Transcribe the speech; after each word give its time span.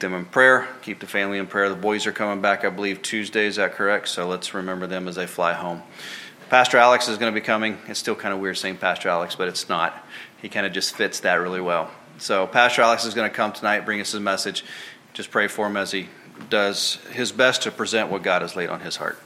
them 0.00 0.14
in 0.14 0.24
prayer. 0.24 0.68
Keep 0.82 1.00
the 1.00 1.06
family 1.06 1.38
in 1.38 1.46
prayer. 1.46 1.68
The 1.68 1.74
boys 1.74 2.06
are 2.06 2.12
coming 2.12 2.40
back, 2.40 2.64
I 2.64 2.70
believe, 2.70 3.02
Tuesday. 3.02 3.46
Is 3.46 3.56
that 3.56 3.74
correct? 3.74 4.08
So 4.08 4.26
let's 4.26 4.54
remember 4.54 4.86
them 4.86 5.08
as 5.08 5.16
they 5.16 5.26
fly 5.26 5.52
home. 5.52 5.82
Pastor 6.48 6.78
Alex 6.78 7.08
is 7.08 7.18
going 7.18 7.32
to 7.32 7.40
be 7.40 7.44
coming. 7.44 7.78
It's 7.88 7.98
still 7.98 8.14
kind 8.14 8.32
of 8.32 8.40
weird 8.40 8.56
saying 8.56 8.76
Pastor 8.76 9.08
Alex, 9.08 9.34
but 9.34 9.48
it's 9.48 9.68
not. 9.68 10.06
He 10.40 10.48
kind 10.48 10.64
of 10.64 10.72
just 10.72 10.94
fits 10.94 11.20
that 11.20 11.34
really 11.34 11.60
well. 11.60 11.90
So 12.18 12.46
Pastor 12.46 12.82
Alex 12.82 13.04
is 13.04 13.14
going 13.14 13.28
to 13.28 13.34
come 13.34 13.52
tonight, 13.52 13.80
bring 13.80 14.00
us 14.00 14.12
his 14.12 14.20
message. 14.20 14.64
Just 15.12 15.30
pray 15.30 15.48
for 15.48 15.66
him 15.66 15.76
as 15.76 15.90
he 15.90 16.08
does 16.50 16.98
his 17.10 17.32
best 17.32 17.62
to 17.62 17.70
present 17.70 18.10
what 18.10 18.22
God 18.22 18.42
has 18.42 18.54
laid 18.54 18.68
on 18.68 18.80
his 18.80 18.96
heart. 18.96 19.18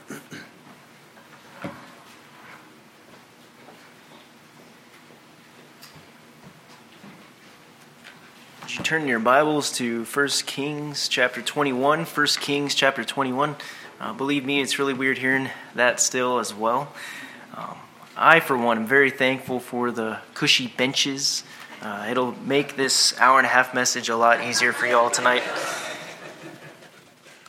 Turn 8.91 9.07
your 9.07 9.19
Bibles 9.19 9.71
to 9.71 10.03
1 10.03 10.27
Kings 10.45 11.07
chapter 11.07 11.41
21. 11.41 12.03
1 12.03 12.27
Kings 12.41 12.75
chapter 12.75 13.05
21. 13.05 13.55
Uh, 14.01 14.11
believe 14.11 14.43
me, 14.43 14.59
it's 14.59 14.77
really 14.79 14.93
weird 14.93 15.17
hearing 15.17 15.49
that 15.75 16.01
still 16.01 16.39
as 16.39 16.53
well. 16.53 16.91
Um, 17.55 17.77
I, 18.17 18.41
for 18.41 18.57
one, 18.57 18.79
am 18.79 18.85
very 18.85 19.09
thankful 19.09 19.61
for 19.61 19.91
the 19.91 20.19
cushy 20.33 20.67
benches. 20.67 21.45
Uh, 21.81 22.07
it'll 22.09 22.33
make 22.41 22.75
this 22.75 23.17
hour 23.17 23.37
and 23.37 23.45
a 23.45 23.49
half 23.49 23.73
message 23.73 24.09
a 24.09 24.17
lot 24.17 24.43
easier 24.43 24.73
for 24.73 24.87
y'all 24.87 25.09
tonight. 25.09 25.43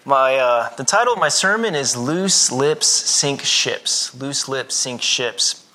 My, 0.05 0.37
uh, 0.37 0.73
the 0.77 0.85
title 0.85 1.15
of 1.15 1.19
my 1.19 1.29
sermon 1.29 1.75
is 1.75 1.97
Loose 1.97 2.53
Lips 2.53 2.87
Sink 2.87 3.41
Ships. 3.41 4.15
Loose 4.15 4.47
Lips 4.47 4.77
Sink 4.77 5.03
Ships. 5.03 5.67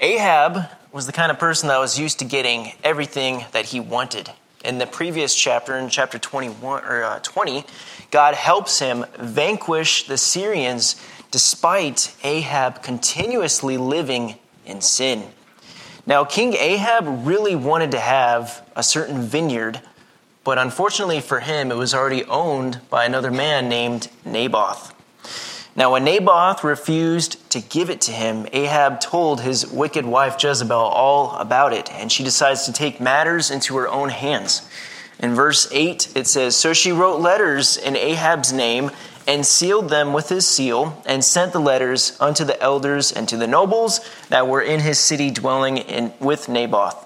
Ahab 0.00 0.70
was 0.90 1.06
the 1.06 1.12
kind 1.12 1.30
of 1.30 1.38
person 1.38 1.68
that 1.68 1.78
was 1.78 2.00
used 2.00 2.18
to 2.18 2.24
getting 2.24 2.72
everything 2.82 3.44
that 3.52 3.66
he 3.66 3.78
wanted 3.78 4.32
in 4.64 4.78
the 4.78 4.86
previous 4.86 5.34
chapter, 5.34 5.76
in 5.76 5.88
chapter 5.88 6.18
21 6.18 6.84
or 6.84 7.04
uh, 7.04 7.18
20, 7.20 7.64
God 8.10 8.34
helps 8.34 8.78
him 8.78 9.04
vanquish 9.18 10.06
the 10.06 10.16
Syrians 10.16 10.96
despite 11.30 12.14
Ahab 12.24 12.82
continuously 12.82 13.76
living 13.76 14.36
in 14.64 14.80
sin. 14.80 15.24
Now, 16.06 16.24
King 16.24 16.54
Ahab 16.54 17.26
really 17.26 17.56
wanted 17.56 17.90
to 17.90 17.98
have 17.98 18.64
a 18.76 18.82
certain 18.82 19.22
vineyard, 19.22 19.80
but 20.44 20.58
unfortunately 20.58 21.20
for 21.20 21.40
him, 21.40 21.70
it 21.70 21.76
was 21.76 21.92
already 21.92 22.24
owned 22.24 22.80
by 22.88 23.04
another 23.04 23.30
man 23.30 23.68
named 23.68 24.08
Naboth. 24.24 24.93
Now, 25.76 25.90
when 25.90 26.04
Naboth 26.04 26.62
refused 26.62 27.50
to 27.50 27.60
give 27.60 27.90
it 27.90 28.00
to 28.02 28.12
him, 28.12 28.46
Ahab 28.52 29.00
told 29.00 29.40
his 29.40 29.66
wicked 29.66 30.06
wife 30.06 30.36
Jezebel 30.40 30.76
all 30.76 31.32
about 31.32 31.72
it, 31.72 31.92
and 31.92 32.12
she 32.12 32.22
decides 32.22 32.64
to 32.66 32.72
take 32.72 33.00
matters 33.00 33.50
into 33.50 33.76
her 33.76 33.88
own 33.88 34.10
hands. 34.10 34.68
In 35.18 35.34
verse 35.34 35.68
8, 35.72 36.12
it 36.14 36.28
says 36.28 36.54
So 36.54 36.72
she 36.74 36.92
wrote 36.92 37.20
letters 37.20 37.76
in 37.76 37.96
Ahab's 37.96 38.52
name 38.52 38.92
and 39.26 39.44
sealed 39.44 39.88
them 39.88 40.12
with 40.12 40.28
his 40.28 40.46
seal, 40.46 41.02
and 41.06 41.24
sent 41.24 41.52
the 41.52 41.58
letters 41.58 42.16
unto 42.20 42.44
the 42.44 42.60
elders 42.62 43.10
and 43.10 43.28
to 43.28 43.36
the 43.36 43.46
nobles 43.46 44.00
that 44.28 44.46
were 44.46 44.60
in 44.60 44.80
his 44.80 44.98
city 45.00 45.30
dwelling 45.30 45.78
in, 45.78 46.12
with 46.20 46.48
Naboth. 46.48 47.04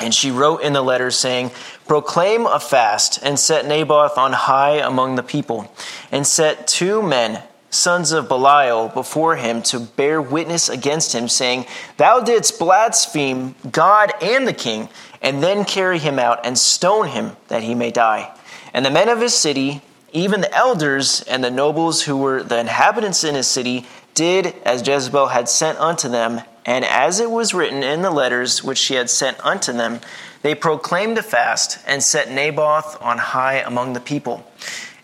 And 0.00 0.14
she 0.14 0.30
wrote 0.30 0.62
in 0.62 0.72
the 0.72 0.82
letters, 0.82 1.18
saying, 1.18 1.50
Proclaim 1.86 2.46
a 2.46 2.60
fast, 2.60 3.18
and 3.22 3.38
set 3.38 3.66
Naboth 3.66 4.16
on 4.16 4.32
high 4.32 4.76
among 4.76 5.16
the 5.16 5.22
people, 5.22 5.72
and 6.10 6.26
set 6.26 6.66
two 6.66 7.02
men 7.02 7.42
sons 7.74 8.12
of 8.12 8.28
Belial 8.28 8.88
before 8.88 9.36
him 9.36 9.62
to 9.64 9.80
bear 9.80 10.22
witness 10.22 10.68
against 10.68 11.14
him, 11.14 11.28
saying, 11.28 11.66
Thou 11.96 12.20
didst 12.20 12.58
blaspheme 12.58 13.54
God 13.70 14.12
and 14.22 14.46
the 14.46 14.52
king, 14.52 14.88
and 15.20 15.42
then 15.42 15.64
carry 15.64 15.98
him 15.98 16.18
out 16.18 16.44
and 16.44 16.56
stone 16.56 17.08
him 17.08 17.36
that 17.48 17.62
he 17.62 17.74
may 17.74 17.90
die. 17.90 18.34
And 18.72 18.84
the 18.84 18.90
men 18.90 19.08
of 19.08 19.20
his 19.20 19.34
city, 19.34 19.82
even 20.12 20.40
the 20.40 20.54
elders 20.54 21.22
and 21.22 21.42
the 21.42 21.50
nobles 21.50 22.02
who 22.02 22.16
were 22.16 22.42
the 22.42 22.58
inhabitants 22.58 23.24
in 23.24 23.34
his 23.34 23.46
city, 23.46 23.86
did 24.14 24.54
as 24.64 24.86
Jezebel 24.86 25.28
had 25.28 25.48
sent 25.48 25.78
unto 25.78 26.08
them, 26.08 26.40
and 26.64 26.84
as 26.84 27.20
it 27.20 27.30
was 27.30 27.52
written 27.52 27.82
in 27.82 28.02
the 28.02 28.10
letters 28.10 28.62
which 28.62 28.78
she 28.78 28.94
had 28.94 29.10
sent 29.10 29.44
unto 29.44 29.72
them, 29.72 30.00
they 30.42 30.54
proclaimed 30.54 31.18
a 31.18 31.22
fast 31.22 31.78
and 31.86 32.02
set 32.02 32.30
Naboth 32.30 33.00
on 33.02 33.18
high 33.18 33.56
among 33.56 33.92
the 33.92 34.00
people. 34.00 34.46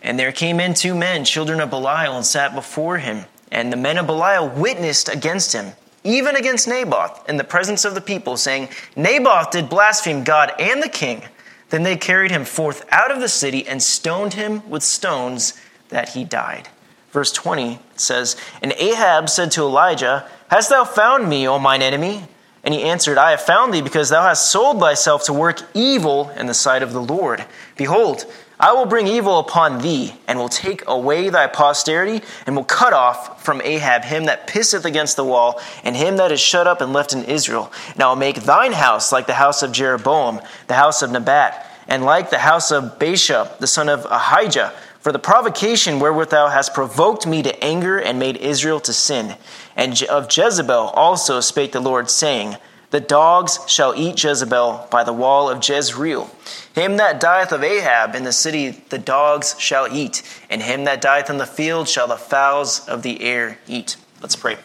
And 0.01 0.17
there 0.17 0.31
came 0.31 0.59
in 0.59 0.73
two 0.73 0.95
men, 0.95 1.25
children 1.25 1.59
of 1.59 1.69
Belial, 1.69 2.15
and 2.15 2.25
sat 2.25 2.55
before 2.55 2.97
him. 2.97 3.25
And 3.51 3.71
the 3.71 3.77
men 3.77 3.97
of 3.97 4.07
Belial 4.07 4.49
witnessed 4.49 5.09
against 5.09 5.53
him, 5.53 5.73
even 6.03 6.35
against 6.35 6.67
Naboth, 6.67 7.29
in 7.29 7.37
the 7.37 7.43
presence 7.43 7.85
of 7.85 7.93
the 7.93 8.01
people, 8.01 8.37
saying, 8.37 8.69
Naboth 8.95 9.51
did 9.51 9.69
blaspheme 9.69 10.23
God 10.23 10.53
and 10.57 10.81
the 10.81 10.89
king. 10.89 11.23
Then 11.69 11.83
they 11.83 11.97
carried 11.97 12.31
him 12.31 12.45
forth 12.45 12.85
out 12.91 13.11
of 13.11 13.19
the 13.19 13.29
city 13.29 13.67
and 13.67 13.81
stoned 13.81 14.33
him 14.33 14.67
with 14.69 14.83
stones 14.83 15.59
that 15.89 16.09
he 16.09 16.23
died. 16.23 16.69
Verse 17.11 17.31
20 17.31 17.79
says, 17.95 18.35
And 18.61 18.73
Ahab 18.73 19.29
said 19.29 19.51
to 19.51 19.61
Elijah, 19.61 20.27
Hast 20.49 20.69
thou 20.69 20.83
found 20.83 21.29
me, 21.29 21.47
O 21.47 21.59
mine 21.59 21.81
enemy? 21.81 22.23
And 22.63 22.73
he 22.73 22.83
answered, 22.83 23.17
I 23.17 23.31
have 23.31 23.41
found 23.41 23.73
thee 23.73 23.81
because 23.81 24.09
thou 24.09 24.21
hast 24.23 24.51
sold 24.51 24.79
thyself 24.79 25.23
to 25.25 25.33
work 25.33 25.61
evil 25.73 26.29
in 26.31 26.45
the 26.45 26.53
sight 26.53 26.83
of 26.83 26.93
the 26.93 27.01
Lord. 27.01 27.45
Behold, 27.75 28.25
I 28.61 28.73
will 28.73 28.85
bring 28.85 29.07
evil 29.07 29.39
upon 29.39 29.81
thee, 29.81 30.13
and 30.27 30.37
will 30.37 30.47
take 30.47 30.83
away 30.87 31.29
thy 31.29 31.47
posterity, 31.47 32.23
and 32.45 32.55
will 32.55 32.63
cut 32.63 32.93
off 32.93 33.43
from 33.43 33.59
Ahab 33.63 34.03
him 34.03 34.25
that 34.25 34.45
pisseth 34.45 34.85
against 34.85 35.15
the 35.15 35.25
wall, 35.25 35.59
and 35.83 35.95
him 35.95 36.17
that 36.17 36.31
is 36.31 36.39
shut 36.39 36.67
up 36.67 36.79
and 36.79 36.93
left 36.93 37.11
in 37.11 37.23
Israel. 37.23 37.73
And 37.93 38.03
I 38.03 38.09
will 38.09 38.15
make 38.15 38.43
thine 38.43 38.73
house 38.73 39.11
like 39.11 39.25
the 39.25 39.33
house 39.33 39.63
of 39.63 39.71
Jeroboam, 39.71 40.41
the 40.67 40.75
house 40.75 41.01
of 41.01 41.09
Nebat, 41.09 41.67
and 41.87 42.05
like 42.05 42.29
the 42.29 42.37
house 42.37 42.71
of 42.71 42.99
Baasha, 42.99 43.57
the 43.57 43.65
son 43.65 43.89
of 43.89 44.05
Ahijah, 44.05 44.71
for 44.99 45.11
the 45.11 45.17
provocation 45.17 45.99
wherewith 45.99 46.29
thou 46.29 46.47
hast 46.47 46.75
provoked 46.75 47.25
me 47.25 47.41
to 47.41 47.63
anger 47.63 47.97
and 47.97 48.19
made 48.19 48.37
Israel 48.37 48.79
to 48.81 48.93
sin. 48.93 49.35
And 49.75 49.99
of 50.03 50.27
Jezebel 50.31 50.91
also 50.93 51.39
spake 51.39 51.71
the 51.71 51.79
Lord, 51.79 52.11
saying, 52.11 52.57
the 52.91 52.99
dogs 52.99 53.57
shall 53.67 53.95
eat 53.95 54.21
Jezebel 54.21 54.89
by 54.91 55.05
the 55.05 55.13
wall 55.13 55.49
of 55.49 55.67
Jezreel. 55.67 56.29
Him 56.73 56.97
that 56.97 57.19
dieth 57.19 57.51
of 57.51 57.63
Ahab 57.63 58.15
in 58.15 58.23
the 58.23 58.31
city 58.31 58.69
the 58.69 58.97
dogs 58.97 59.55
shall 59.59 59.93
eat, 59.93 60.23
and 60.49 60.61
him 60.61 60.85
that 60.85 61.01
dieth 61.01 61.29
in 61.29 61.37
the 61.37 61.45
field 61.45 61.89
shall 61.89 62.07
the 62.07 62.15
fowls 62.15 62.87
of 62.87 63.01
the 63.01 63.21
air 63.21 63.59
eat. 63.67 63.97
Let's 64.21 64.35
pray. 64.35 64.57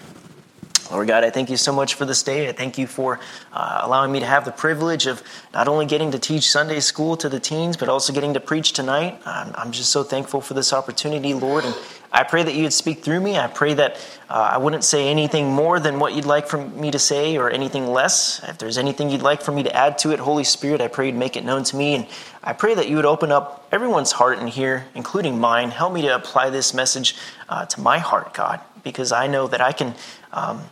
Lord 0.90 1.08
God, 1.08 1.24
I 1.24 1.30
thank 1.30 1.50
you 1.50 1.56
so 1.56 1.72
much 1.72 1.94
for 1.94 2.04
this 2.04 2.22
day. 2.22 2.48
I 2.48 2.52
thank 2.52 2.78
you 2.78 2.86
for 2.86 3.18
uh, 3.52 3.80
allowing 3.82 4.12
me 4.12 4.20
to 4.20 4.26
have 4.26 4.44
the 4.44 4.52
privilege 4.52 5.06
of 5.06 5.20
not 5.52 5.66
only 5.66 5.84
getting 5.84 6.12
to 6.12 6.18
teach 6.18 6.48
Sunday 6.48 6.78
school 6.78 7.16
to 7.16 7.28
the 7.28 7.40
teens, 7.40 7.76
but 7.76 7.88
also 7.88 8.12
getting 8.12 8.34
to 8.34 8.40
preach 8.40 8.72
tonight. 8.72 9.20
I'm, 9.26 9.52
I'm 9.56 9.72
just 9.72 9.90
so 9.90 10.04
thankful 10.04 10.40
for 10.40 10.54
this 10.54 10.72
opportunity, 10.72 11.34
Lord. 11.34 11.64
And 11.64 11.74
I 12.16 12.22
pray 12.22 12.42
that 12.42 12.54
you 12.54 12.62
would 12.62 12.72
speak 12.72 13.04
through 13.04 13.20
me. 13.20 13.38
I 13.38 13.46
pray 13.46 13.74
that 13.74 13.96
uh, 14.30 14.52
I 14.52 14.56
wouldn't 14.56 14.84
say 14.84 15.08
anything 15.08 15.52
more 15.52 15.78
than 15.78 15.98
what 15.98 16.14
you'd 16.14 16.24
like 16.24 16.48
for 16.48 16.56
me 16.56 16.90
to 16.90 16.98
say 16.98 17.36
or 17.36 17.50
anything 17.50 17.88
less. 17.88 18.42
If 18.42 18.56
there's 18.56 18.78
anything 18.78 19.10
you'd 19.10 19.20
like 19.20 19.42
for 19.42 19.52
me 19.52 19.62
to 19.64 19.76
add 19.76 19.98
to 19.98 20.12
it, 20.12 20.18
Holy 20.18 20.42
Spirit, 20.42 20.80
I 20.80 20.88
pray 20.88 21.08
you'd 21.08 21.14
make 21.14 21.36
it 21.36 21.44
known 21.44 21.62
to 21.64 21.76
me. 21.76 21.94
And 21.94 22.06
I 22.42 22.54
pray 22.54 22.74
that 22.74 22.88
you 22.88 22.96
would 22.96 23.04
open 23.04 23.30
up 23.30 23.68
everyone's 23.70 24.12
heart 24.12 24.38
in 24.38 24.46
here, 24.46 24.86
including 24.94 25.38
mine. 25.38 25.70
Help 25.70 25.92
me 25.92 26.00
to 26.02 26.14
apply 26.14 26.48
this 26.48 26.72
message 26.72 27.16
uh, 27.50 27.66
to 27.66 27.82
my 27.82 27.98
heart, 27.98 28.32
God, 28.32 28.60
because 28.82 29.12
I 29.12 29.26
know 29.26 29.46
that 29.48 29.60
I 29.60 29.72
can, 29.72 29.94
um, 30.32 30.62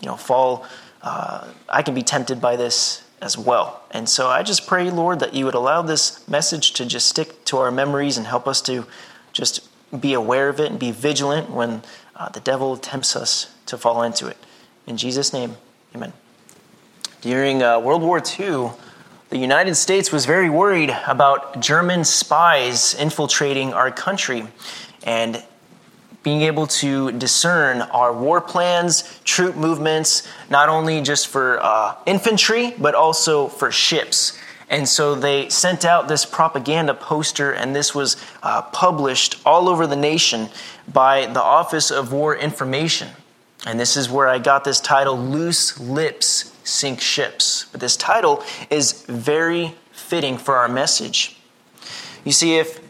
you 0.00 0.06
know, 0.06 0.16
fall, 0.16 0.64
uh, 1.02 1.46
I 1.68 1.82
can 1.82 1.94
be 1.94 2.02
tempted 2.02 2.40
by 2.40 2.56
this 2.56 3.04
as 3.20 3.36
well. 3.36 3.82
And 3.90 4.08
so 4.08 4.28
I 4.28 4.42
just 4.42 4.66
pray, 4.66 4.90
Lord, 4.90 5.20
that 5.20 5.34
you 5.34 5.44
would 5.44 5.54
allow 5.54 5.82
this 5.82 6.26
message 6.26 6.72
to 6.72 6.86
just 6.86 7.06
stick 7.10 7.44
to 7.44 7.58
our 7.58 7.70
memories 7.70 8.16
and 8.16 8.26
help 8.26 8.48
us 8.48 8.62
to 8.62 8.86
just 9.34 9.68
be 10.00 10.14
aware 10.14 10.48
of 10.48 10.60
it 10.60 10.70
and 10.70 10.78
be 10.78 10.90
vigilant 10.90 11.50
when 11.50 11.82
uh, 12.16 12.28
the 12.28 12.40
devil 12.40 12.76
tempts 12.76 13.16
us 13.16 13.54
to 13.66 13.78
fall 13.78 14.02
into 14.02 14.26
it. 14.26 14.36
In 14.86 14.96
Jesus' 14.96 15.32
name, 15.32 15.56
amen. 15.94 16.12
During 17.20 17.62
uh, 17.62 17.80
World 17.80 18.02
War 18.02 18.18
II, 18.18 18.70
the 19.30 19.38
United 19.38 19.74
States 19.74 20.12
was 20.12 20.26
very 20.26 20.50
worried 20.50 20.96
about 21.06 21.60
German 21.60 22.04
spies 22.04 22.94
infiltrating 22.94 23.72
our 23.72 23.90
country 23.90 24.46
and 25.02 25.42
being 26.22 26.42
able 26.42 26.66
to 26.66 27.12
discern 27.12 27.82
our 27.82 28.12
war 28.12 28.40
plans, 28.40 29.20
troop 29.24 29.56
movements, 29.56 30.26
not 30.50 30.68
only 30.68 31.02
just 31.02 31.28
for 31.28 31.58
uh, 31.62 31.94
infantry, 32.06 32.74
but 32.78 32.94
also 32.94 33.48
for 33.48 33.70
ships. 33.70 34.38
And 34.74 34.88
so 34.88 35.14
they 35.14 35.48
sent 35.50 35.84
out 35.84 36.08
this 36.08 36.26
propaganda 36.26 36.94
poster, 36.94 37.52
and 37.52 37.76
this 37.76 37.94
was 37.94 38.16
uh, 38.42 38.60
published 38.60 39.40
all 39.46 39.68
over 39.68 39.86
the 39.86 39.94
nation 39.94 40.48
by 40.92 41.26
the 41.26 41.40
Office 41.40 41.92
of 41.92 42.12
War 42.12 42.34
Information. 42.34 43.10
And 43.64 43.78
this 43.78 43.96
is 43.96 44.10
where 44.10 44.26
I 44.26 44.40
got 44.40 44.64
this 44.64 44.80
title, 44.80 45.16
Loose 45.16 45.78
Lips 45.78 46.52
Sink 46.64 47.00
Ships. 47.00 47.66
But 47.70 47.82
this 47.82 47.96
title 47.96 48.42
is 48.68 49.04
very 49.04 49.76
fitting 49.92 50.38
for 50.38 50.56
our 50.56 50.68
message. 50.68 51.36
You 52.24 52.32
see, 52.32 52.56
if 52.56 52.80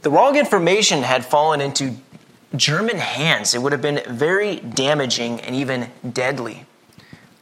the 0.00 0.08
wrong 0.08 0.36
information 0.36 1.02
had 1.02 1.26
fallen 1.26 1.60
into 1.60 1.96
German 2.56 2.96
hands, 2.96 3.54
it 3.54 3.60
would 3.60 3.72
have 3.72 3.82
been 3.82 4.00
very 4.08 4.60
damaging 4.60 5.42
and 5.42 5.54
even 5.54 5.90
deadly. 6.10 6.64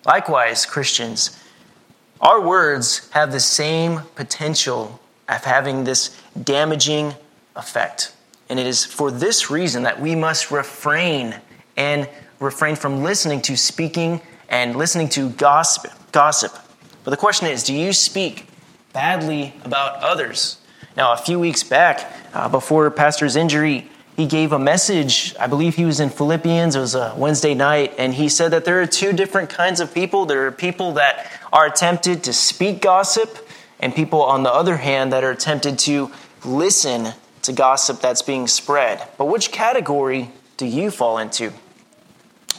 Likewise, 0.04 0.66
Christians, 0.66 1.39
our 2.20 2.40
words 2.40 3.08
have 3.10 3.32
the 3.32 3.40
same 3.40 4.02
potential 4.14 5.00
of 5.28 5.44
having 5.44 5.84
this 5.84 6.16
damaging 6.42 7.14
effect. 7.56 8.12
And 8.48 8.58
it 8.58 8.66
is 8.66 8.84
for 8.84 9.10
this 9.10 9.50
reason 9.50 9.84
that 9.84 10.00
we 10.00 10.14
must 10.14 10.50
refrain 10.50 11.36
and 11.76 12.08
refrain 12.40 12.76
from 12.76 13.02
listening 13.02 13.40
to 13.42 13.56
speaking 13.56 14.20
and 14.48 14.76
listening 14.76 15.08
to 15.10 15.30
gossip. 15.30 15.92
Gossip. 16.12 16.52
But 17.04 17.12
the 17.12 17.16
question 17.16 17.46
is, 17.46 17.62
do 17.62 17.74
you 17.74 17.92
speak 17.92 18.48
badly 18.92 19.54
about 19.64 19.96
others? 20.02 20.58
Now, 20.96 21.12
a 21.12 21.16
few 21.16 21.38
weeks 21.38 21.62
back, 21.62 22.12
uh, 22.34 22.48
before 22.48 22.90
Pastor's 22.90 23.36
injury, 23.36 23.88
he 24.20 24.26
gave 24.26 24.52
a 24.52 24.58
message. 24.58 25.34
I 25.40 25.46
believe 25.46 25.76
he 25.76 25.86
was 25.86 25.98
in 25.98 26.10
Philippians. 26.10 26.76
It 26.76 26.80
was 26.80 26.94
a 26.94 27.14
Wednesday 27.16 27.54
night, 27.54 27.94
and 27.96 28.12
he 28.12 28.28
said 28.28 28.50
that 28.50 28.66
there 28.66 28.82
are 28.82 28.86
two 28.86 29.14
different 29.14 29.48
kinds 29.48 29.80
of 29.80 29.94
people. 29.94 30.26
There 30.26 30.46
are 30.46 30.52
people 30.52 30.92
that 30.92 31.26
are 31.54 31.70
tempted 31.70 32.22
to 32.24 32.34
speak 32.34 32.82
gossip, 32.82 33.48
and 33.78 33.94
people, 33.94 34.20
on 34.22 34.42
the 34.42 34.52
other 34.52 34.76
hand, 34.76 35.10
that 35.14 35.24
are 35.24 35.34
tempted 35.34 35.78
to 35.80 36.12
listen 36.44 37.14
to 37.42 37.52
gossip 37.54 38.02
that's 38.02 38.20
being 38.20 38.46
spread. 38.46 39.02
But 39.16 39.24
which 39.24 39.52
category 39.52 40.30
do 40.58 40.66
you 40.66 40.90
fall 40.90 41.16
into? 41.16 41.54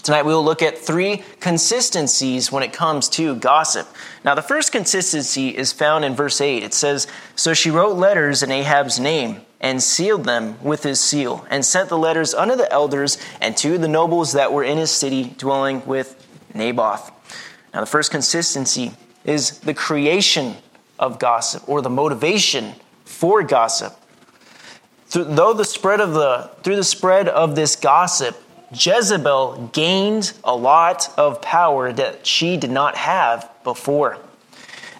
Tonight 0.02 0.26
we 0.26 0.34
will 0.34 0.44
look 0.44 0.64
at 0.64 0.80
three 0.80 1.24
consistencies 1.40 2.52
when 2.52 2.64
it 2.64 2.74
comes 2.74 3.08
to 3.10 3.36
gossip. 3.36 3.88
Now, 4.26 4.34
the 4.34 4.42
first 4.42 4.72
consistency 4.72 5.50
is 5.50 5.72
found 5.72 6.06
in 6.06 6.16
verse 6.16 6.42
8. 6.42 6.64
It 6.64 6.74
says, 6.74 7.06
So 7.36 7.54
she 7.54 7.70
wrote 7.70 7.96
letters 7.96 8.42
in 8.42 8.50
Ahab's 8.50 9.00
name 9.00 9.42
and 9.62 9.82
sealed 9.82 10.26
them 10.26 10.62
with 10.62 10.84
his 10.84 11.00
seal, 11.00 11.46
and 11.50 11.64
sent 11.64 11.88
the 11.88 11.98
letters 11.98 12.34
unto 12.34 12.56
the 12.56 12.70
elders 12.74 13.18
and 13.40 13.56
to 13.56 13.78
the 13.78 13.88
nobles 13.88 14.34
that 14.34 14.52
were 14.52 14.64
in 14.64 14.78
his 14.78 14.92
city 14.92 15.36
dwelling 15.38 15.86
with 15.86 16.28
Naboth. 16.54 17.12
Now, 17.74 17.80
the 17.80 17.86
first 17.86 18.12
consistency 18.12 18.92
is 19.24 19.60
the 19.60 19.74
creation 19.74 20.56
of 21.00 21.20
gossip 21.20 21.64
or 21.70 21.82
the 21.82 21.90
motivation 21.90 22.74
for 23.06 23.44
gossip. 23.44 23.96
Though 25.12 25.54
the 25.54 25.66
spread 25.66 26.02
of 26.02 26.14
the, 26.14 26.52
through 26.64 26.78
the 26.78 26.84
spread 26.84 27.28
of 27.28 27.56
this 27.56 27.76
gossip, 27.76 28.42
Jezebel 28.74 29.70
gained 29.74 30.34
a 30.44 30.56
lot 30.56 31.14
of 31.18 31.42
power 31.42 31.92
that 31.94 32.26
she 32.26 32.58
did 32.58 32.72
not 32.72 32.96
have 32.96 33.50
before. 33.64 34.18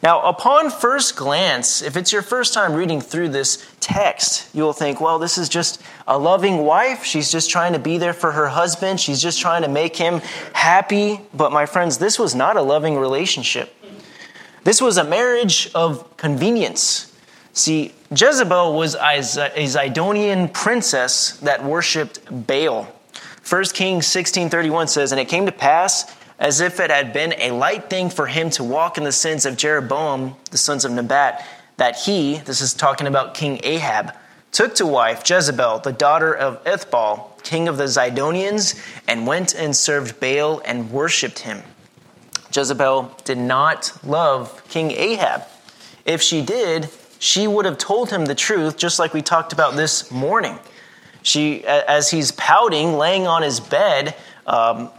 Now, 0.04 0.22
upon 0.22 0.72
first 0.72 1.16
glance, 1.16 1.84
if 1.84 1.96
it's 1.96 2.12
your 2.12 2.24
first 2.24 2.56
time 2.56 2.74
reading 2.74 3.02
through 3.02 3.30
this 3.30 3.64
text, 3.80 4.50
you'll 4.52 4.74
think, 4.74 5.00
well, 5.00 5.20
this 5.20 5.38
is 5.38 5.48
just 5.48 5.80
a 6.08 6.18
loving 6.18 6.60
wife. 6.66 7.04
She's 7.04 7.32
just 7.32 7.52
trying 7.52 7.74
to 7.74 7.80
be 7.80 8.00
there 8.00 8.14
for 8.14 8.32
her 8.32 8.48
husband. 8.48 9.00
She's 9.00 9.22
just 9.22 9.40
trying 9.40 9.62
to 9.62 9.68
make 9.68 9.96
him 9.96 10.22
happy. 10.54 11.22
But, 11.36 11.52
my 11.52 11.68
friends, 11.68 12.00
this 12.00 12.18
was 12.18 12.34
not 12.34 12.58
a 12.58 12.64
loving 12.64 12.98
relationship. 12.98 13.76
This 14.64 14.82
was 14.82 14.98
a 14.98 15.04
marriage 15.04 15.70
of 15.76 16.18
convenience. 16.18 17.16
See, 17.54 17.94
Jezebel 18.10 18.74
was 18.74 18.96
a 18.96 19.20
Zidonian 19.20 20.52
princess 20.52 21.38
that 21.38 21.64
worshiped 21.64 22.48
Baal. 22.48 22.88
1 23.44 23.74
Kings 23.74 24.08
16:31 24.08 24.88
says, 24.88 25.12
"And 25.12 25.20
it 25.20 25.26
came 25.26 25.46
to 25.46 25.52
pass 25.52 26.06
as 26.42 26.60
if 26.60 26.80
it 26.80 26.90
had 26.90 27.14
been 27.14 27.36
a 27.38 27.52
light 27.52 27.88
thing 27.88 28.10
for 28.10 28.26
him 28.26 28.50
to 28.50 28.64
walk 28.64 28.98
in 28.98 29.04
the 29.04 29.12
sins 29.12 29.46
of 29.46 29.56
Jeroboam, 29.56 30.36
the 30.50 30.58
sons 30.58 30.84
of 30.84 30.92
Nebat, 30.92 31.46
that 31.78 31.96
he, 31.96 32.40
this 32.40 32.62
is 32.62 32.74
talking 32.74 33.06
about 33.06 33.36
King 33.36 33.60
Ahab, 33.64 34.12
took 34.52 34.74
to 34.76 34.86
wife 34.88 35.22
Jezebel, 35.30 35.80
the 35.80 35.94
daughter 35.94 36.34
of 36.34 36.62
Ethbaal, 36.64 37.42
king 37.44 37.68
of 37.68 37.78
the 37.78 37.84
Zidonians, 37.84 38.76
and 39.08 39.28
went 39.28 39.54
and 39.54 39.76
served 39.76 40.20
Baal 40.20 40.62
and 40.66 40.92
worshipped 40.92 41.40
him." 41.40 41.62
Jezebel 42.52 43.16
did 43.24 43.38
not 43.38 43.94
love 44.04 44.68
King 44.68 44.92
Ahab. 44.92 45.44
If 46.06 46.24
she 46.24 46.42
did, 46.42 46.90
she 47.20 47.48
would 47.48 47.66
have 47.66 47.78
told 47.78 48.10
him 48.10 48.26
the 48.26 48.36
truth, 48.36 48.78
just 48.78 48.98
like 48.98 49.14
we 49.14 49.22
talked 49.22 49.54
about 49.54 49.76
this 49.76 50.12
morning. 50.12 50.58
She, 51.22 51.64
as 51.66 52.10
he's 52.10 52.32
pouting, 52.32 52.98
laying 52.98 53.28
on 53.28 53.44
his 53.44 53.60
bed, 53.60 54.16
um, 54.48 54.90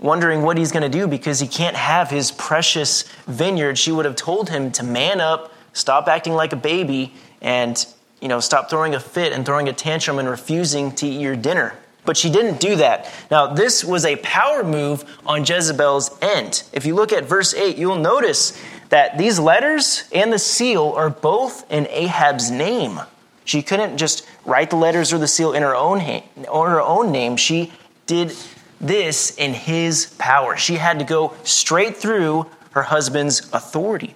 wondering 0.00 0.42
what 0.42 0.56
he's 0.58 0.72
going 0.72 0.82
to 0.82 0.88
do 0.88 1.06
because 1.06 1.38
he 1.40 1.46
can't 1.46 1.76
have 1.76 2.10
his 2.10 2.32
precious 2.32 3.02
vineyard, 3.26 3.78
she 3.78 3.92
would 3.92 4.04
have 4.04 4.16
told 4.16 4.48
him 4.48 4.72
to 4.72 4.82
man 4.82 5.20
up, 5.20 5.52
stop 5.72 6.08
acting 6.08 6.32
like 6.32 6.52
a 6.52 6.56
baby, 6.56 7.14
and 7.40 7.86
you 8.20 8.28
know, 8.28 8.40
stop 8.40 8.68
throwing 8.68 8.94
a 8.94 9.00
fit 9.00 9.32
and 9.32 9.46
throwing 9.46 9.68
a 9.68 9.72
tantrum 9.72 10.18
and 10.18 10.28
refusing 10.28 10.92
to 10.92 11.06
eat 11.06 11.20
your 11.20 11.36
dinner. 11.36 11.74
But 12.04 12.16
she 12.16 12.30
didn't 12.30 12.60
do 12.60 12.76
that. 12.76 13.12
Now, 13.30 13.46
this 13.48 13.84
was 13.84 14.04
a 14.04 14.16
power 14.16 14.64
move 14.64 15.04
on 15.26 15.44
Jezebel's 15.44 16.18
end. 16.22 16.64
If 16.72 16.86
you 16.86 16.94
look 16.94 17.12
at 17.12 17.24
verse 17.24 17.54
8, 17.54 17.76
you'll 17.76 17.96
notice 17.96 18.58
that 18.88 19.18
these 19.18 19.38
letters 19.38 20.04
and 20.12 20.32
the 20.32 20.38
seal 20.38 20.92
are 20.96 21.10
both 21.10 21.70
in 21.70 21.86
Ahab's 21.88 22.50
name. 22.50 23.00
She 23.44 23.62
couldn't 23.62 23.98
just 23.98 24.26
write 24.44 24.70
the 24.70 24.76
letters 24.76 25.12
or 25.12 25.18
the 25.18 25.28
seal 25.28 25.52
in 25.52 25.62
her 25.62 25.74
own 25.74 26.00
hand, 26.00 26.24
or 26.50 26.70
her 26.70 26.80
own 26.80 27.12
name. 27.12 27.36
She 27.36 27.72
did 28.06 28.34
this 28.80 29.36
in 29.36 29.52
his 29.52 30.06
power. 30.18 30.56
She 30.56 30.76
had 30.76 30.98
to 30.98 31.04
go 31.04 31.34
straight 31.44 31.96
through 31.96 32.46
her 32.72 32.82
husband's 32.84 33.40
authority. 33.52 34.14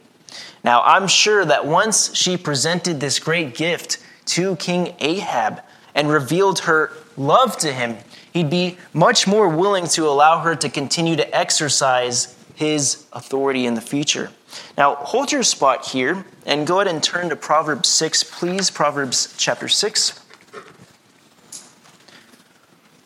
Now, 0.62 0.82
I'm 0.82 1.06
sure 1.06 1.44
that 1.44 1.66
once 1.66 2.14
she 2.16 2.36
presented 2.36 3.00
this 3.00 3.18
great 3.18 3.54
gift 3.54 3.98
to 4.26 4.56
King 4.56 4.94
Ahab 5.00 5.60
and 5.94 6.08
revealed 6.08 6.60
her 6.60 6.90
love 7.16 7.58
to 7.58 7.72
him, 7.72 7.98
he'd 8.32 8.50
be 8.50 8.78
much 8.92 9.26
more 9.26 9.48
willing 9.48 9.86
to 9.88 10.08
allow 10.08 10.40
her 10.40 10.56
to 10.56 10.68
continue 10.68 11.16
to 11.16 11.36
exercise 11.36 12.34
his 12.54 13.04
authority 13.12 13.66
in 13.66 13.74
the 13.74 13.80
future. 13.80 14.30
Now, 14.78 14.94
hold 14.94 15.32
your 15.32 15.42
spot 15.42 15.86
here 15.88 16.24
and 16.46 16.66
go 16.66 16.80
ahead 16.80 16.92
and 16.92 17.02
turn 17.02 17.28
to 17.28 17.36
Proverbs 17.36 17.88
6, 17.88 18.24
please. 18.24 18.70
Proverbs 18.70 19.34
chapter 19.36 19.68
6. 19.68 20.20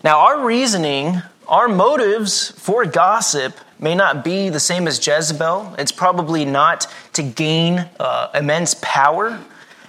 Now, 0.05 0.21
our 0.21 0.45
reasoning, 0.45 1.23
our 1.49 1.67
motives 1.67 2.51
for 2.51 2.85
gossip 2.85 3.57
may 3.79 3.95
not 3.95 4.23
be 4.23 4.51
the 4.51 4.61
same 4.61 4.87
as 4.87 5.05
Jezebel. 5.05 5.75
It's 5.79 5.93
probably 5.93 6.45
not 6.45 6.87
to 7.15 7.23
gain 7.23 7.89
uh, 7.99 8.31
immense 8.35 8.77
power. 8.83 9.41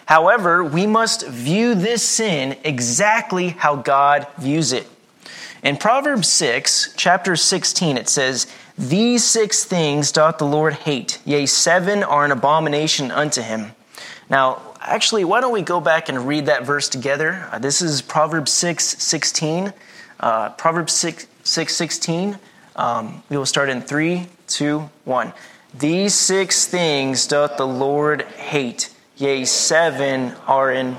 However, 0.06 0.64
we 0.64 0.88
must 0.88 1.28
view 1.28 1.76
this 1.76 2.02
sin 2.04 2.58
exactly 2.64 3.50
how 3.50 3.76
God 3.76 4.28
views 4.38 4.74
it. 4.74 4.88
In 5.62 5.76
Proverbs 5.76 6.30
6, 6.30 6.94
chapter 6.96 7.36
16, 7.36 7.98
it 7.98 8.08
says, 8.08 8.48
these 8.78 9.26
six 9.26 9.66
things 9.66 10.14
doth 10.14 10.38
the 10.38 10.46
Lord 10.46 10.74
hate, 10.74 11.20
yea, 11.26 11.46
seven 11.46 12.02
are 12.02 12.24
an 12.24 12.32
abomination 12.32 13.12
unto 13.12 13.42
him. 13.42 13.74
Now, 14.30 14.62
actually, 14.80 15.26
why 15.26 15.42
don't 15.42 15.52
we 15.52 15.64
go 15.64 15.82
back 15.82 16.08
and 16.08 16.26
read 16.26 16.46
that 16.46 16.64
verse 16.64 16.88
together? 16.88 17.46
Uh, 17.52 17.60
this 17.60 17.82
is 17.82 18.02
Proverbs 18.02 18.54
6 18.54 18.86
16. 19.04 19.74
Uh, 20.22 20.50
Proverbs 20.52 20.94
6, 20.94 21.28
6 21.50 21.76
16. 21.76 22.40
Um, 22.76 23.24
we 23.30 23.38
will 23.38 23.46
start 23.46 23.70
in 23.70 23.82
3, 23.82 24.28
2, 24.48 24.90
1. 25.06 25.34
These 25.78 26.14
six 26.14 26.66
things 26.66 27.28
doth 27.28 27.58
the 27.58 27.68
Lord 27.68 28.24
hate, 28.24 28.94
yea, 29.18 29.46
seven 29.46 30.34
are 30.48 30.72
in. 30.72 30.96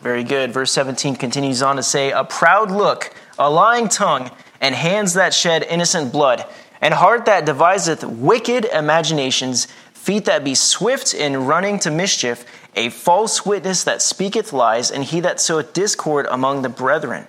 Very 0.00 0.24
good. 0.24 0.52
Verse 0.52 0.72
17 0.72 1.16
continues 1.16 1.62
on 1.62 1.76
to 1.76 1.82
say, 1.82 2.10
A 2.10 2.24
proud 2.24 2.70
look, 2.70 3.12
a 3.38 3.50
lying 3.50 3.88
tongue, 3.88 4.30
and 4.60 4.74
hands 4.74 5.14
that 5.14 5.34
shed 5.34 5.62
innocent 5.64 6.12
blood, 6.12 6.46
and 6.80 6.94
heart 6.94 7.26
that 7.26 7.44
deviseth 7.44 8.04
wicked 8.04 8.64
imaginations, 8.66 9.66
feet 9.92 10.24
that 10.26 10.44
be 10.44 10.54
swift 10.54 11.12
in 11.12 11.44
running 11.46 11.78
to 11.80 11.90
mischief, 11.90 12.44
a 12.74 12.88
false 12.88 13.44
witness 13.44 13.84
that 13.84 14.00
speaketh 14.00 14.52
lies, 14.52 14.90
and 14.90 15.04
he 15.04 15.20
that 15.20 15.40
soweth 15.40 15.72
discord 15.72 16.26
among 16.30 16.62
the 16.62 16.68
brethren. 16.68 17.26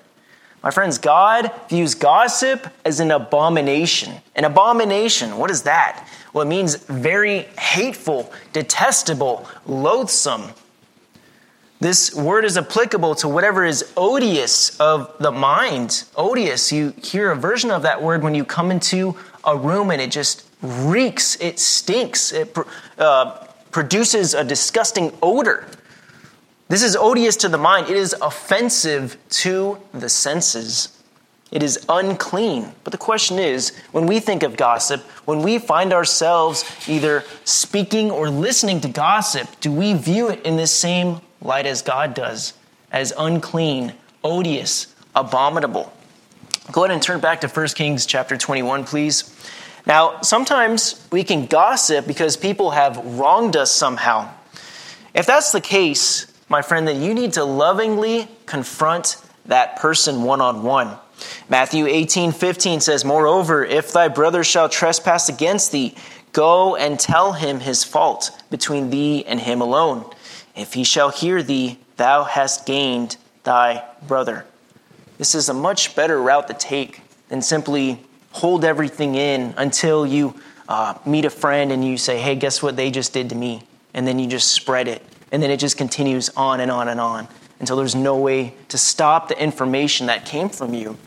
My 0.64 0.70
friends, 0.70 1.00
God 1.00 1.52
views 1.70 1.96
gossip 1.96 2.68
as 2.86 3.00
an 3.00 3.10
abomination. 3.10 4.14
An 4.36 4.46
abomination, 4.46 5.38
what 5.38 5.50
is 5.50 5.64
that? 5.64 6.08
Well, 6.34 6.44
it 6.44 6.50
means 6.50 6.76
very 6.76 7.40
hateful, 7.58 8.32
detestable, 8.54 9.48
loathsome. 9.66 10.52
This 11.80 12.14
word 12.14 12.46
is 12.46 12.58
applicable 12.58 13.16
to 13.16 13.28
whatever 13.28 13.66
is 13.66 13.92
odious 13.98 14.80
of 14.80 15.12
the 15.20 15.32
mind. 15.32 16.04
Odious, 16.16 16.72
you 16.72 16.94
hear 17.02 17.32
a 17.32 17.36
version 17.36 17.72
of 17.72 17.82
that 17.82 18.04
word 18.04 18.22
when 18.22 18.36
you 18.36 18.46
come 18.46 18.70
into 18.70 19.18
a 19.44 19.58
room 19.58 19.90
and 19.90 20.00
it 20.00 20.12
just 20.12 20.48
reeks, 20.62 21.38
it 21.42 21.58
stinks, 21.58 22.32
it 22.32 22.56
uh, 23.00 23.48
produces 23.72 24.36
a 24.36 24.44
disgusting 24.44 25.12
odor. 25.24 25.66
This 26.72 26.84
is 26.84 26.96
odious 26.96 27.36
to 27.36 27.50
the 27.50 27.58
mind, 27.58 27.90
it 27.90 27.98
is 27.98 28.16
offensive 28.22 29.18
to 29.32 29.78
the 29.94 30.08
senses. 30.08 30.98
It 31.52 31.64
is 31.64 31.86
unclean. 31.90 32.72
But 32.86 32.92
the 32.92 32.98
question 32.98 33.40
is 33.40 33.74
when 33.92 34.06
we 34.06 34.22
think 34.22 34.42
of 34.42 34.56
gossip, 34.56 35.02
when 35.26 35.42
we 35.42 35.60
find 35.60 35.92
ourselves 35.92 36.64
either 36.88 37.26
speaking 37.44 38.10
or 38.10 38.30
listening 38.30 38.80
to 38.80 38.88
gossip, 38.88 39.50
do 39.60 39.70
we 39.70 39.92
view 39.92 40.30
it 40.30 40.46
in 40.46 40.56
the 40.56 40.66
same 40.66 41.20
light 41.42 41.66
as 41.66 41.82
God 41.82 42.14
does, 42.14 42.54
as 42.90 43.12
unclean, 43.18 43.92
odious, 44.24 44.96
abominable. 45.14 45.92
Go 46.72 46.86
ahead 46.86 46.94
and 46.94 47.04
turn 47.04 47.20
back 47.20 47.42
to 47.42 47.50
1 47.50 47.68
Kings 47.76 48.06
chapter 48.06 48.38
21, 48.38 48.86
please. 48.86 49.36
Now, 49.86 50.22
sometimes 50.22 51.06
we 51.12 51.26
can 51.26 51.48
gossip 51.48 52.08
because 52.08 52.38
people 52.38 52.72
have 52.72 52.96
wronged 53.20 53.58
us 53.58 53.74
somehow. 53.74 54.30
If 55.14 55.26
that's 55.26 55.52
the 55.52 55.60
case, 55.60 56.31
my 56.52 56.62
friend, 56.62 56.86
then 56.86 57.02
you 57.02 57.14
need 57.14 57.34
to 57.34 57.46
lovingly 57.46 58.28
confront 58.46 59.16
that 59.46 59.78
person 59.78 60.24
one 60.24 60.42
on 60.42 60.64
one. 60.64 60.98
Matthew 61.50 61.88
18 61.88 62.34
15 62.34 62.82
says, 62.82 63.06
Moreover, 63.06 63.64
if 63.64 63.94
thy 63.94 64.10
brother 64.10 64.44
shall 64.44 64.68
trespass 64.68 65.30
against 65.30 65.72
thee, 65.72 65.96
go 66.34 66.76
and 66.76 67.00
tell 67.00 67.34
him 67.34 67.62
his 67.62 67.84
fault 67.84 68.32
between 68.50 68.90
thee 68.90 69.24
and 69.26 69.40
him 69.40 69.62
alone. 69.62 70.06
If 70.56 70.74
he 70.74 70.84
shall 70.84 71.10
hear 71.10 71.42
thee, 71.42 71.80
thou 71.96 72.26
hast 72.26 72.66
gained 72.66 73.16
thy 73.44 73.86
brother. 74.06 74.46
This 75.18 75.36
is 75.36 75.48
a 75.48 75.54
much 75.54 75.96
better 75.96 76.22
route 76.22 76.48
to 76.50 76.54
take 76.54 77.02
than 77.30 77.42
simply 77.42 78.04
hold 78.32 78.66
everything 78.66 79.16
in 79.16 79.54
until 79.58 80.06
you 80.06 80.36
uh, 80.68 80.96
meet 81.06 81.26
a 81.26 81.30
friend 81.30 81.72
and 81.72 81.86
you 81.86 81.98
say, 81.98 82.20
hey, 82.20 82.36
guess 82.36 82.62
what 82.62 82.76
they 82.76 82.92
just 82.92 83.14
did 83.14 83.30
to 83.30 83.36
me? 83.36 83.64
And 83.94 84.06
then 84.06 84.20
you 84.20 84.28
just 84.28 84.50
spread 84.50 84.88
it. 84.88 85.02
And 85.32 85.42
then 85.42 85.50
it 85.50 85.60
just 85.60 85.78
continues 85.78 86.30
on 86.36 86.60
and 86.60 86.70
on 86.70 86.88
and 86.88 87.00
on 87.00 87.28
until 87.60 87.78
there's 87.78 87.96
no 87.96 88.18
way 88.18 88.54
to 88.70 88.78
stop 88.78 89.28
the 89.28 89.42
information 89.42 90.08
that 90.08 90.26
came 90.26 90.50
from 90.50 90.74
you. 90.74 90.98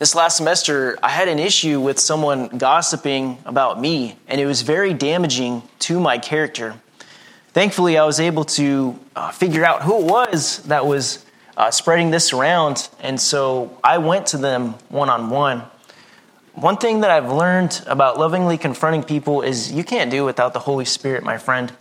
This 0.00 0.14
last 0.14 0.36
semester, 0.36 0.98
I 1.02 1.08
had 1.08 1.28
an 1.28 1.38
issue 1.38 1.80
with 1.80 2.00
someone 2.00 2.48
gossiping 2.58 3.38
about 3.46 3.80
me, 3.80 4.18
and 4.26 4.40
it 4.40 4.46
was 4.46 4.62
very 4.62 4.92
damaging 4.92 5.62
to 5.80 6.00
my 6.00 6.18
character. 6.18 6.74
Thankfully, 7.52 7.96
I 7.96 8.04
was 8.04 8.18
able 8.18 8.44
to 8.44 8.98
uh, 9.14 9.30
figure 9.30 9.64
out 9.64 9.82
who 9.82 10.00
it 10.00 10.04
was 10.04 10.58
that 10.64 10.84
was 10.84 11.24
uh, 11.56 11.70
spreading 11.70 12.10
this 12.10 12.32
around, 12.32 12.88
and 13.00 13.20
so 13.20 13.78
I 13.84 13.98
went 13.98 14.26
to 14.26 14.36
them 14.36 14.74
one 14.88 15.08
on 15.08 15.30
one. 15.30 15.62
One 16.54 16.76
thing 16.76 17.00
that 17.00 17.10
I've 17.12 17.30
learned 17.30 17.82
about 17.86 18.18
lovingly 18.18 18.58
confronting 18.58 19.04
people 19.04 19.42
is 19.42 19.70
you 19.70 19.84
can't 19.84 20.10
do 20.10 20.24
it 20.24 20.26
without 20.26 20.52
the 20.52 20.58
Holy 20.58 20.84
Spirit, 20.84 21.22
my 21.22 21.38
friend. 21.38 21.72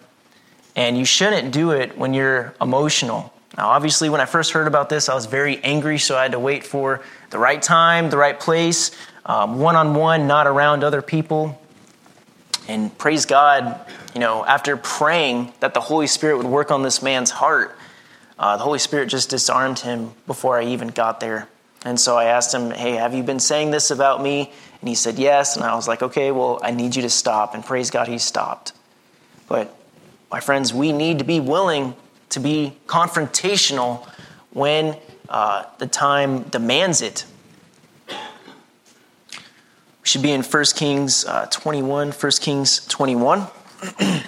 And 0.75 0.97
you 0.97 1.05
shouldn't 1.05 1.51
do 1.51 1.71
it 1.71 1.97
when 1.97 2.13
you're 2.13 2.53
emotional. 2.59 3.33
Now, 3.57 3.69
obviously, 3.69 4.09
when 4.09 4.19
I 4.19 4.25
first 4.25 4.51
heard 4.51 4.67
about 4.67 4.89
this, 4.89 5.09
I 5.09 5.13
was 5.13 5.27
very 5.27 5.63
angry, 5.63 5.99
so 5.99 6.17
I 6.17 6.23
had 6.23 6.31
to 6.31 6.39
wait 6.39 6.63
for 6.63 7.01
the 7.29 7.37
right 7.37 7.61
time, 7.61 8.09
the 8.09 8.17
right 8.17 8.39
place, 8.39 8.91
one 9.25 9.75
on 9.75 9.93
one, 9.93 10.25
not 10.25 10.47
around 10.47 10.83
other 10.83 11.03
people. 11.03 11.59
And 12.67 12.97
praise 12.97 13.25
God, 13.25 13.79
you 14.13 14.19
know, 14.19 14.45
after 14.45 14.77
praying 14.77 15.53
that 15.59 15.73
the 15.73 15.81
Holy 15.81 16.07
Spirit 16.07 16.37
would 16.37 16.47
work 16.47 16.71
on 16.71 16.81
this 16.81 17.01
man's 17.01 17.29
heart, 17.29 17.77
uh, 18.39 18.57
the 18.57 18.63
Holy 18.63 18.79
Spirit 18.79 19.09
just 19.09 19.29
disarmed 19.29 19.79
him 19.79 20.11
before 20.27 20.57
I 20.57 20.65
even 20.65 20.87
got 20.87 21.19
there. 21.19 21.47
And 21.85 21.99
so 21.99 22.17
I 22.17 22.25
asked 22.25 22.53
him, 22.53 22.71
Hey, 22.71 22.93
have 22.93 23.13
you 23.13 23.23
been 23.23 23.39
saying 23.39 23.71
this 23.71 23.91
about 23.91 24.21
me? 24.21 24.51
And 24.79 24.89
he 24.89 24.95
said, 24.95 25.19
Yes. 25.19 25.55
And 25.55 25.65
I 25.65 25.75
was 25.75 25.87
like, 25.87 26.01
Okay, 26.01 26.31
well, 26.31 26.59
I 26.63 26.71
need 26.71 26.95
you 26.95 27.01
to 27.03 27.09
stop. 27.09 27.53
And 27.53 27.63
praise 27.63 27.91
God, 27.91 28.07
he 28.07 28.17
stopped. 28.17 28.73
But 29.47 29.75
my 30.33 30.39
friends, 30.39 30.73
we 30.73 30.91
need 30.91 31.19
to 31.19 31.23
be 31.23 31.39
willing 31.39 31.95
to 32.29 32.39
be 32.39 32.75
confrontational 32.87 34.03
when 34.49 34.97
uh, 35.29 35.63
the 35.77 35.85
time 35.85 36.41
demands 36.49 37.03
it. 37.03 37.23
We 38.09 38.15
should 40.01 40.23
be 40.23 40.31
in 40.31 40.41
1 40.41 40.65
Kings 40.75 41.23
uh, 41.25 41.45
21, 41.51 42.13
1 42.13 42.31
Kings 42.41 42.83
21. 42.87 43.45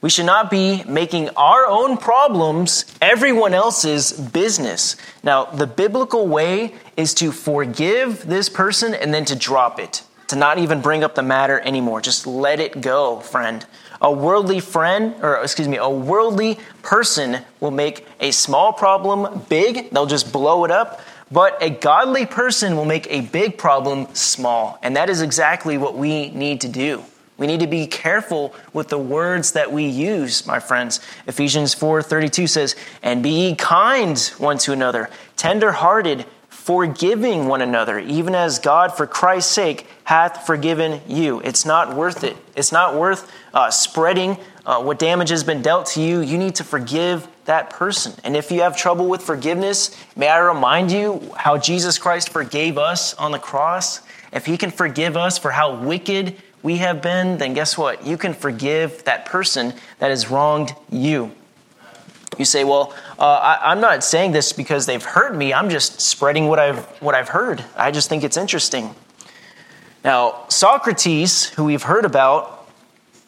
we 0.00 0.08
should 0.08 0.24
not 0.24 0.50
be 0.50 0.84
making 0.84 1.28
our 1.36 1.66
own 1.66 1.98
problems 1.98 2.86
everyone 3.02 3.52
else's 3.52 4.12
business. 4.12 4.96
Now, 5.22 5.44
the 5.44 5.66
biblical 5.66 6.28
way 6.28 6.74
is 6.96 7.12
to 7.16 7.30
forgive 7.30 8.26
this 8.26 8.48
person 8.48 8.94
and 8.94 9.12
then 9.12 9.26
to 9.26 9.36
drop 9.36 9.78
it, 9.78 10.02
to 10.28 10.36
not 10.36 10.58
even 10.58 10.80
bring 10.80 11.04
up 11.04 11.14
the 11.14 11.22
matter 11.22 11.60
anymore. 11.60 12.00
Just 12.00 12.26
let 12.26 12.58
it 12.58 12.80
go, 12.80 13.20
friend. 13.20 13.66
A 14.02 14.10
worldly 14.10 14.60
friend, 14.60 15.14
or 15.22 15.36
excuse 15.42 15.68
me, 15.68 15.76
a 15.76 15.88
worldly 15.88 16.58
person 16.82 17.38
will 17.60 17.70
make 17.70 18.06
a 18.18 18.30
small 18.30 18.72
problem 18.72 19.44
big, 19.48 19.90
they'll 19.90 20.06
just 20.06 20.32
blow 20.32 20.64
it 20.64 20.70
up. 20.70 21.00
But 21.32 21.62
a 21.62 21.70
godly 21.70 22.26
person 22.26 22.76
will 22.76 22.84
make 22.84 23.06
a 23.08 23.20
big 23.20 23.56
problem 23.56 24.08
small. 24.14 24.78
And 24.82 24.96
that 24.96 25.08
is 25.08 25.22
exactly 25.22 25.78
what 25.78 25.96
we 25.96 26.30
need 26.30 26.60
to 26.62 26.68
do. 26.68 27.04
We 27.38 27.46
need 27.46 27.60
to 27.60 27.66
be 27.66 27.86
careful 27.86 28.54
with 28.72 28.88
the 28.88 28.98
words 28.98 29.52
that 29.52 29.72
we 29.72 29.84
use, 29.84 30.46
my 30.46 30.60
friends. 30.60 31.00
Ephesians 31.26 31.74
4:32 31.74 32.46
says, 32.46 32.74
"And 33.02 33.22
be 33.22 33.54
kind 33.54 34.18
one 34.38 34.58
to 34.58 34.72
another, 34.72 35.08
tender-hearted, 35.36 36.26
forgiving 36.70 37.48
one 37.48 37.62
another, 37.62 37.98
even 37.98 38.32
as 38.32 38.60
God 38.60 38.96
for 38.96 39.04
Christ's 39.04 39.50
sake 39.50 39.88
hath 40.04 40.46
forgiven 40.46 41.00
you." 41.08 41.40
It's 41.40 41.64
not 41.64 41.96
worth 41.96 42.22
it. 42.22 42.36
It's 42.54 42.70
not 42.70 42.94
worth 42.94 43.28
uh, 43.52 43.72
spreading 43.72 44.38
uh, 44.64 44.80
what 44.80 45.00
damage 45.00 45.30
has 45.30 45.42
been 45.42 45.62
dealt 45.62 45.86
to 45.86 46.00
you. 46.00 46.20
You 46.20 46.38
need 46.38 46.54
to 46.54 46.62
forgive 46.62 47.26
that 47.46 47.70
person. 47.70 48.12
And 48.22 48.36
if 48.36 48.52
you 48.52 48.60
have 48.60 48.76
trouble 48.76 49.08
with 49.08 49.20
forgiveness, 49.20 49.96
may 50.14 50.28
I 50.28 50.38
remind 50.38 50.92
you 50.92 51.34
how 51.36 51.58
Jesus 51.58 51.98
Christ 51.98 52.28
forgave 52.28 52.78
us 52.78 53.14
on 53.14 53.32
the 53.32 53.40
cross? 53.40 54.02
If 54.32 54.46
he 54.46 54.56
can 54.56 54.70
forgive 54.70 55.16
us 55.16 55.38
for 55.38 55.50
how 55.50 55.74
wicked 55.74 56.36
we 56.62 56.76
have 56.76 57.02
been, 57.02 57.38
then 57.38 57.52
guess 57.52 57.76
what? 57.76 58.06
You 58.06 58.16
can 58.16 58.32
forgive 58.32 59.02
that 59.06 59.26
person 59.26 59.74
that 59.98 60.10
has 60.10 60.30
wronged 60.30 60.72
you. 60.88 61.32
You 62.40 62.46
say, 62.46 62.64
well, 62.64 62.94
uh, 63.18 63.58
I, 63.62 63.70
am 63.72 63.82
not 63.82 64.02
saying 64.02 64.32
this 64.32 64.54
because 64.54 64.86
they've 64.86 65.04
hurt 65.04 65.36
me. 65.36 65.52
I'm 65.52 65.68
just 65.68 66.00
spreading 66.00 66.48
what 66.48 66.58
I've, 66.58 66.78
what 67.02 67.14
I've 67.14 67.28
heard. 67.28 67.62
I 67.76 67.90
just 67.90 68.08
think 68.08 68.24
it's 68.24 68.38
interesting. 68.38 68.94
Now, 70.02 70.46
Socrates, 70.48 71.50
who 71.50 71.64
we've 71.64 71.82
heard 71.82 72.06
about, 72.06 72.66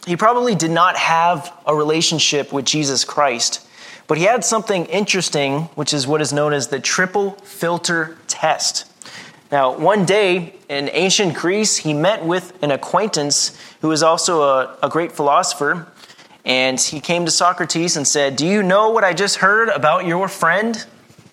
he 0.07 0.16
probably 0.16 0.54
did 0.54 0.71
not 0.71 0.97
have 0.97 1.52
a 1.66 1.75
relationship 1.75 2.54
with 2.54 2.64
Jesus 2.64 3.04
Christ, 3.04 3.69
but 4.07 4.16
he 4.16 4.25
had 4.25 4.47
something 4.47 4.87
interesting, 4.87 5.64
which 5.75 5.92
is 5.92 6.07
what 6.07 6.23
is 6.23 6.33
known 6.33 6.54
as 6.54 6.69
the 6.69 6.81
triple 6.81 7.33
filter 7.42 8.16
test. 8.28 8.90
Now, 9.50 9.76
one 9.76 10.07
day 10.07 10.54
in 10.71 10.88
ancient 10.90 11.35
Greece, 11.35 11.76
he 11.76 11.92
met 11.92 12.25
with 12.25 12.54
an 12.64 12.71
acquaintance 12.71 13.54
who 13.83 13.88
was 13.88 14.02
also 14.02 14.40
a, 14.40 14.78
a 14.83 14.88
great 14.88 15.12
philosopher, 15.12 15.91
and 16.44 16.80
he 16.80 17.00
came 17.00 17.25
to 17.25 17.30
Socrates 17.30 17.96
and 17.96 18.06
said, 18.06 18.37
Do 18.37 18.46
you 18.46 18.62
know 18.62 18.90
what 18.90 19.04
I 19.04 19.12
just 19.12 19.37
heard 19.37 19.68
about 19.68 20.06
your 20.06 20.28
friend? 20.28 20.84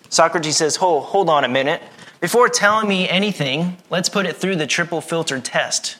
Socrates 0.08 0.56
says, 0.56 0.78
Oh, 0.80 1.00
hold 1.00 1.28
on 1.28 1.44
a 1.44 1.48
minute. 1.48 1.82
Before 2.20 2.48
telling 2.48 2.88
me 2.88 3.08
anything, 3.08 3.78
let's 3.88 4.08
put 4.08 4.26
it 4.26 4.36
through 4.36 4.56
the 4.56 4.66
triple 4.66 5.00
filter 5.00 5.40
test. 5.40 5.96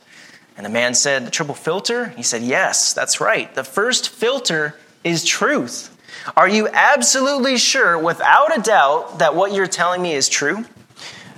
And 0.57 0.65
the 0.65 0.71
man 0.71 0.95
said, 0.95 1.27
The 1.27 1.31
triple 1.31 1.55
filter? 1.55 2.09
He 2.11 2.23
said, 2.23 2.43
Yes, 2.43 2.93
that's 2.93 3.21
right. 3.21 3.53
The 3.55 3.65
first 3.65 4.11
filter 4.11 4.77
is 5.03 5.25
truth. 5.25 5.97
Are 6.37 6.49
you 6.49 6.69
absolutely 6.69 7.57
sure, 7.57 7.99
without 7.99 8.57
a 8.57 8.61
doubt, 8.61 9.21
that 9.21 9.35
what 9.35 9.55
you're 9.55 9.67
telling 9.67 10.03
me 10.03 10.13
is 10.13 10.29
true? 10.29 10.65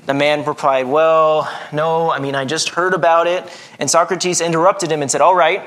The 0.07 0.15
man 0.15 0.45
replied, 0.45 0.89
Well, 0.89 1.51
no, 1.73 2.11
I 2.11 2.19
mean, 2.19 2.35
I 2.35 2.45
just 2.45 2.71
heard 2.71 2.93
about 2.93 3.27
it. 3.27 3.45
And 3.79 3.91
Socrates 3.91 4.41
interrupted 4.41 4.91
him 4.91 5.01
and 5.01 5.11
said, 5.11 5.21
All 5.21 5.35
right, 5.35 5.63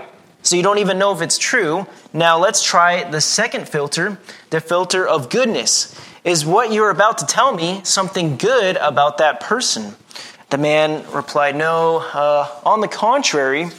so 0.45 0.55
you 0.55 0.61
don't 0.61 0.77
even 0.77 0.99
know 0.99 1.11
if 1.11 1.23
it's 1.23 1.39
true. 1.39 1.87
Now 2.13 2.37
let's 2.37 2.63
try 2.63 3.09
the 3.09 3.19
second 3.19 3.67
filter, 3.67 4.19
the 4.51 4.61
filter 4.61 5.07
of 5.07 5.31
goodness. 5.31 5.99
Is 6.23 6.45
what 6.45 6.71
you're 6.71 6.91
about 6.91 7.17
to 7.17 7.25
tell 7.25 7.51
me 7.51 7.81
something 7.83 8.37
good 8.37 8.77
about 8.77 9.17
that 9.17 9.39
person? 9.39 9.95
The 10.51 10.59
man 10.59 11.03
replied, 11.11 11.55
No, 11.55 11.97
uh, 11.97 12.47
on 12.63 12.81
the 12.81 12.87
contrary. 12.87 13.69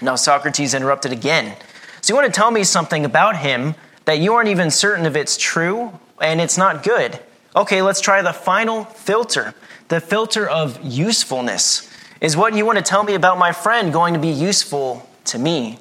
Now 0.00 0.16
Socrates 0.16 0.72
interrupted 0.72 1.12
again. 1.12 1.54
So 2.00 2.14
you 2.14 2.18
want 2.18 2.32
to 2.32 2.40
tell 2.40 2.50
me 2.50 2.64
something 2.64 3.04
about 3.04 3.36
him 3.36 3.74
that 4.06 4.18
you 4.18 4.32
aren't 4.32 4.48
even 4.48 4.70
certain 4.70 5.04
if 5.04 5.14
it's 5.14 5.36
true 5.36 5.92
and 6.22 6.40
it's 6.40 6.56
not 6.56 6.82
good? 6.82 7.20
Okay, 7.54 7.82
let's 7.82 8.00
try 8.00 8.22
the 8.22 8.32
final 8.32 8.84
filter 8.84 9.54
the 9.88 10.00
filter 10.00 10.48
of 10.48 10.82
usefulness. 10.82 11.86
Is 12.22 12.34
what 12.34 12.54
you 12.54 12.64
want 12.64 12.78
to 12.78 12.82
tell 12.82 13.04
me 13.04 13.12
about 13.12 13.36
my 13.36 13.52
friend 13.52 13.92
going 13.92 14.14
to 14.14 14.20
be 14.20 14.30
useful 14.30 15.06
to 15.26 15.38
me? 15.38 15.78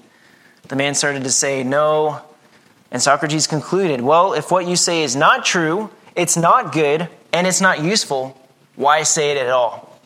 The 0.68 0.76
man 0.76 0.96
started 0.96 1.24
to 1.24 1.32
say, 1.32 1.64
No. 1.64 2.22
And 2.92 3.02
Socrates 3.02 3.48
concluded, 3.48 4.02
Well, 4.02 4.34
if 4.34 4.52
what 4.52 4.68
you 4.68 4.76
say 4.76 5.04
is 5.04 5.16
not 5.16 5.46
true, 5.46 5.90
it's 6.16 6.36
not 6.36 6.74
good, 6.74 7.08
and 7.34 7.48
it's 7.48 7.62
not 7.62 7.82
useful, 7.82 8.38
why 8.76 9.04
say 9.04 9.32
it 9.32 9.38
at 9.38 9.50
all? 9.50 10.00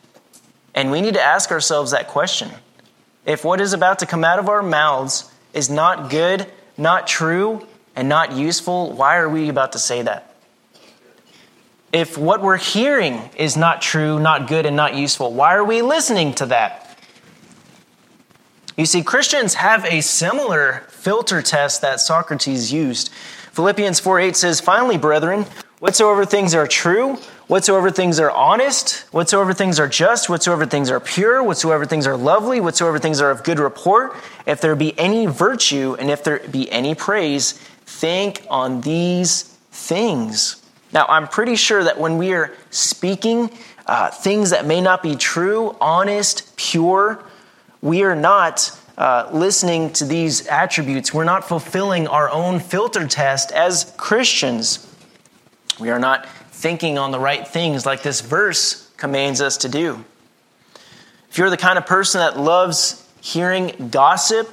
And 0.73 0.91
we 0.91 1.01
need 1.01 1.13
to 1.15 1.21
ask 1.21 1.51
ourselves 1.51 1.91
that 1.91 2.07
question. 2.07 2.51
If 3.25 3.43
what 3.43 3.61
is 3.61 3.73
about 3.73 3.99
to 3.99 4.05
come 4.05 4.23
out 4.23 4.39
of 4.39 4.49
our 4.49 4.61
mouths 4.61 5.31
is 5.53 5.69
not 5.69 6.09
good, 6.09 6.45
not 6.77 7.07
true, 7.07 7.65
and 7.95 8.09
not 8.09 8.33
useful, 8.33 8.91
why 8.91 9.17
are 9.17 9.29
we 9.29 9.49
about 9.49 9.71
to 9.71 9.79
say 9.79 10.01
that? 10.01 10.35
If 11.93 12.17
what 12.17 12.41
we're 12.41 12.57
hearing 12.57 13.29
is 13.37 13.55
not 13.55 13.81
true, 13.81 14.19
not 14.19 14.47
good, 14.47 14.65
and 14.65 14.75
not 14.75 14.95
useful, 14.95 15.31
why 15.31 15.55
are 15.55 15.63
we 15.63 15.81
listening 15.81 16.33
to 16.33 16.47
that? 16.47 16.84
You 18.77 18.85
see, 18.85 19.03
Christians 19.03 19.55
have 19.55 19.85
a 19.85 20.01
similar 20.01 20.83
filter 20.89 21.41
test 21.41 21.81
that 21.81 21.99
Socrates 21.99 22.73
used. 22.73 23.09
Philippians 23.53 23.99
4 23.99 24.19
8 24.19 24.35
says, 24.35 24.59
Finally, 24.59 24.97
brethren, 24.97 25.45
Whatsoever 25.79 26.25
things 26.25 26.55
are 26.55 26.65
true, 26.65 27.17
whatsoever 27.47 27.91
things 27.91 28.17
are 28.17 28.31
honest, 28.31 29.05
whatsoever 29.11 29.53
things 29.53 29.77
are 29.77 29.89
just, 29.89 30.29
whatsoever 30.29 30.65
things 30.65 30.89
are 30.89 31.01
pure, 31.01 31.43
whatsoever 31.43 31.85
things 31.85 32.07
are 32.07 32.15
lovely, 32.15 32.61
whatsoever 32.61 32.97
things 32.97 33.19
are 33.19 33.29
of 33.29 33.43
good 33.43 33.59
report, 33.59 34.15
if 34.47 34.61
there 34.61 34.75
be 34.75 34.97
any 34.97 35.25
virtue 35.25 35.95
and 35.99 36.09
if 36.09 36.23
there 36.23 36.39
be 36.49 36.71
any 36.71 36.95
praise, 36.95 37.51
think 37.85 38.41
on 38.49 38.81
these 38.81 39.43
things. 39.69 40.63
Now, 40.93 41.05
I'm 41.09 41.27
pretty 41.27 41.57
sure 41.57 41.83
that 41.83 41.99
when 41.99 42.17
we 42.17 42.33
are 42.33 42.55
speaking 42.71 43.51
uh, 43.85 44.11
things 44.11 44.51
that 44.51 44.65
may 44.65 44.79
not 44.79 45.03
be 45.03 45.17
true, 45.17 45.75
honest, 45.81 46.55
pure, 46.55 47.21
we 47.85 48.01
are 48.01 48.15
not 48.15 48.75
uh, 48.97 49.29
listening 49.31 49.93
to 49.93 50.05
these 50.05 50.47
attributes. 50.47 51.13
We're 51.13 51.23
not 51.23 51.47
fulfilling 51.47 52.07
our 52.07 52.31
own 52.31 52.59
filter 52.59 53.07
test 53.07 53.51
as 53.51 53.93
Christians. 53.95 54.91
We 55.79 55.91
are 55.91 55.99
not 55.99 56.27
thinking 56.49 56.97
on 56.97 57.11
the 57.11 57.19
right 57.19 57.47
things 57.47 57.85
like 57.85 58.01
this 58.01 58.21
verse 58.21 58.89
commands 58.97 59.39
us 59.39 59.57
to 59.57 59.69
do. 59.69 60.03
If 61.29 61.37
you're 61.37 61.51
the 61.51 61.57
kind 61.57 61.77
of 61.77 61.85
person 61.85 62.21
that 62.21 62.39
loves 62.39 63.07
hearing 63.21 63.89
gossip, 63.91 64.49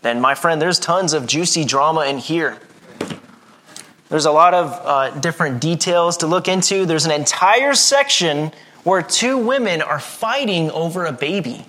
then 0.00 0.18
my 0.18 0.34
friend, 0.34 0.62
there's 0.62 0.78
tons 0.78 1.12
of 1.12 1.26
juicy 1.26 1.66
drama 1.66 2.06
in 2.06 2.16
here. 2.16 2.56
There's 4.08 4.24
a 4.24 4.32
lot 4.32 4.54
of 4.54 4.80
uh, 4.82 5.20
different 5.20 5.60
details 5.60 6.16
to 6.18 6.26
look 6.26 6.48
into. 6.48 6.86
There's 6.86 7.04
an 7.04 7.12
entire 7.12 7.74
section 7.74 8.50
where 8.82 9.02
two 9.02 9.36
women 9.36 9.82
are 9.82 10.00
fighting 10.00 10.70
over 10.70 11.04
a 11.04 11.12
baby. 11.12 11.66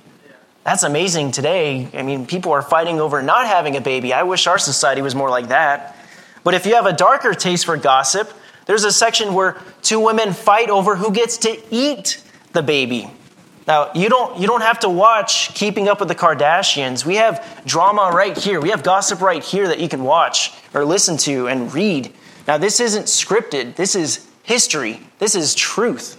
That's 0.64 0.84
amazing 0.84 1.32
today. 1.32 1.90
I 1.94 2.04
mean, 2.04 2.28
people 2.28 2.52
are 2.52 2.62
fighting 2.62 3.00
over 3.00 3.22
not 3.22 3.48
having 3.48 3.76
a 3.76 3.82
baby. 3.82 4.14
I 4.14 4.24
wish 4.24 4.46
our 4.46 4.60
society 4.60 5.02
was 5.02 5.16
more 5.16 5.30
like 5.30 5.48
that. 5.48 5.98
But 6.44 6.54
if 6.54 6.66
you 6.66 6.76
have 6.76 6.86
a 6.86 6.94
darker 6.94 7.34
taste 7.34 7.66
for 7.66 7.78
gossip, 7.78 8.32
there's 8.66 8.84
a 8.84 8.92
section 8.92 9.34
where 9.34 9.60
two 9.82 10.00
women 10.00 10.34
fight 10.34 10.70
over 10.70 10.96
who 10.96 11.12
gets 11.12 11.38
to 11.40 11.60
eat 11.72 12.24
the 12.54 12.62
baby. 12.62 13.10
Now, 13.68 13.92
you 13.94 14.10
don't, 14.10 14.40
you 14.40 14.48
don't 14.48 14.62
have 14.62 14.80
to 14.80 14.90
watch 14.90 15.54
Keeping 15.56 15.88
Up 15.88 16.00
with 16.00 16.10
the 16.10 16.16
Kardashians. 16.16 17.06
We 17.06 17.16
have 17.16 17.64
drama 17.66 18.12
right 18.14 18.38
here. 18.38 18.60
We 18.60 18.70
have 18.70 18.84
gossip 18.84 19.22
right 19.22 19.44
here 19.44 19.68
that 19.68 19.80
you 19.80 19.88
can 19.88 20.04
watch 20.04 20.54
or 20.74 20.84
listen 20.84 21.18
to 21.18 21.48
and 21.48 21.74
read. 21.74 22.14
Now, 22.48 22.58
this 22.58 22.80
isn't 22.80 23.06
scripted, 23.06 23.76
this 23.76 23.96
is 23.96 24.28
history, 24.44 25.00
this 25.20 25.36
is 25.36 25.54
truth. 25.54 26.18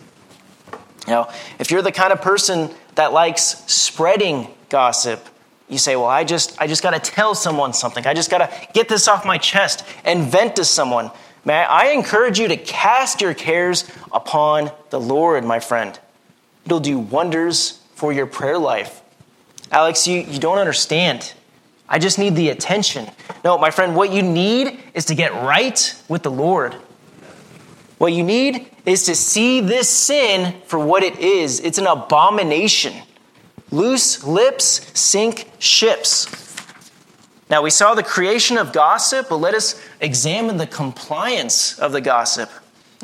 Now, 1.07 1.31
if 1.59 1.71
you're 1.71 1.83
the 1.83 1.93
kind 1.93 2.13
of 2.13 2.21
person 2.23 2.71
that 2.95 3.13
likes 3.13 3.43
spreading 3.73 4.49
gossip, 4.69 5.27
you 5.69 5.79
say, 5.79 5.97
Well, 5.97 6.07
I 6.07 6.25
just, 6.25 6.61
I 6.61 6.67
just 6.67 6.83
got 6.83 6.91
to 6.91 7.11
tell 7.11 7.35
someone 7.35 7.73
something. 7.73 8.07
I 8.07 8.15
just 8.15 8.31
got 8.31 8.39
to 8.39 8.73
get 8.73 8.89
this 8.89 9.09
off 9.09 9.25
my 9.25 9.39
chest 9.39 9.85
and 10.05 10.25
vent 10.25 10.57
to 10.57 10.65
someone. 10.65 11.11
May 11.45 11.55
I 11.55 11.89
encourage 11.89 12.39
you 12.39 12.49
to 12.49 12.57
cast 12.57 13.21
your 13.21 13.35
cares 13.35 13.91
upon 14.13 14.71
the 14.91 15.01
Lord, 15.01 15.45
my 15.45 15.59
friend. 15.59 15.99
It'll 16.65 16.81
do 16.81 16.99
wonders 16.99 17.81
for 17.95 18.13
your 18.13 18.27
prayer 18.27 18.59
life. 18.59 19.03
Alex, 19.73 20.07
you, 20.07 20.21
you 20.21 20.39
don't 20.39 20.59
understand. 20.59 21.33
I 21.89 21.99
just 21.99 22.19
need 22.19 22.37
the 22.37 22.51
attention. 22.51 23.09
No, 23.45 23.59
my 23.59 23.71
friend, 23.71 23.97
what 23.97 24.13
you 24.13 24.23
need 24.23 24.79
is 24.95 25.07
to 25.07 25.15
get 25.15 25.33
right 25.33 25.95
with 26.09 26.23
the 26.23 26.31
Lord. 26.31 26.77
What 28.03 28.15
you 28.15 28.25
need 28.25 28.69
is 28.85 29.05
to 29.05 29.15
see 29.15 29.61
this 29.61 29.89
sin 29.89 30.61
for 30.67 30.77
what 30.77 31.05
it 31.05 31.21
is 31.21 31.61
it's 31.61 31.79
an 31.79 31.87
abomination. 31.87 32.95
Loose 33.71 34.25
lips 34.25 34.91
sink 34.93 35.49
ships. 35.61 36.27
Now, 37.49 37.63
we 37.63 37.71
saw 37.71 37.95
the 37.95 38.03
creation 38.03 38.59
of 38.59 38.73
gossip, 38.73 39.29
but 39.29 39.37
let 39.37 39.55
us 39.55 39.81
examine 40.01 40.57
the 40.57 40.67
compliance 40.67 41.79
of 41.79 41.93
the 41.93 42.01
gossip. 42.01 42.51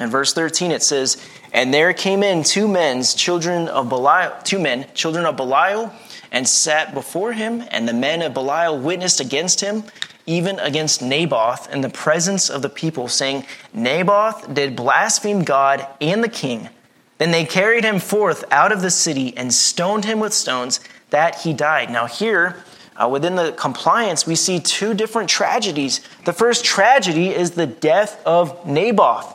In 0.01 0.11
verse 0.11 0.33
13, 0.33 0.73
it 0.73 0.83
says, 0.83 1.25
And 1.53 1.73
there 1.73 1.93
came 1.93 2.25
in 2.25 2.43
two 2.43 2.67
men, 2.67 3.05
children 3.05 3.69
of 3.69 3.89
Belial, 3.89 4.35
two 4.43 4.59
men, 4.59 4.85
children 4.95 5.27
of 5.27 5.37
Belial, 5.37 5.93
and 6.33 6.49
sat 6.49 6.93
before 6.93 7.35
him, 7.35 7.63
and 7.71 7.87
the 7.87 7.95
men 7.95 8.21
of 8.21 8.35
Belial 8.35 8.77
witnessed 8.77 9.21
against 9.21 9.61
him, 9.61 9.85
even 10.29 10.59
against 10.61 11.01
Naboth, 11.01 11.73
in 11.73 11.81
the 11.81 11.89
presence 11.89 12.51
of 12.51 12.61
the 12.61 12.69
people, 12.69 13.09
saying, 13.09 13.47
Naboth 13.73 14.53
did 14.53 14.77
blaspheme 14.77 15.43
God 15.43 15.87
and 16.03 16.23
the 16.23 16.29
king. 16.29 16.69
Then 17.17 17.31
they 17.31 17.47
carried 17.47 17.83
him 17.83 17.99
forth 17.99 18.45
out 18.53 18.71
of 18.71 18.83
the 18.83 18.91
city 18.91 19.35
and 19.37 19.53
stoned 19.53 20.05
him 20.05 20.21
with 20.21 20.35
stones, 20.35 20.81
that 21.11 21.41
he 21.41 21.55
died. 21.55 21.91
Now, 21.91 22.05
here, 22.05 22.63
uh, 22.95 23.09
within 23.09 23.37
the 23.37 23.53
compliance, 23.53 24.27
we 24.27 24.35
see 24.35 24.61
two 24.61 24.93
different 24.93 25.31
tragedies. 25.31 26.03
The 26.27 26.35
first 26.35 26.63
tragedy 26.63 27.29
is 27.29 27.53
the 27.53 27.67
death 27.67 28.23
of 28.27 28.67
Naboth. 28.67 29.35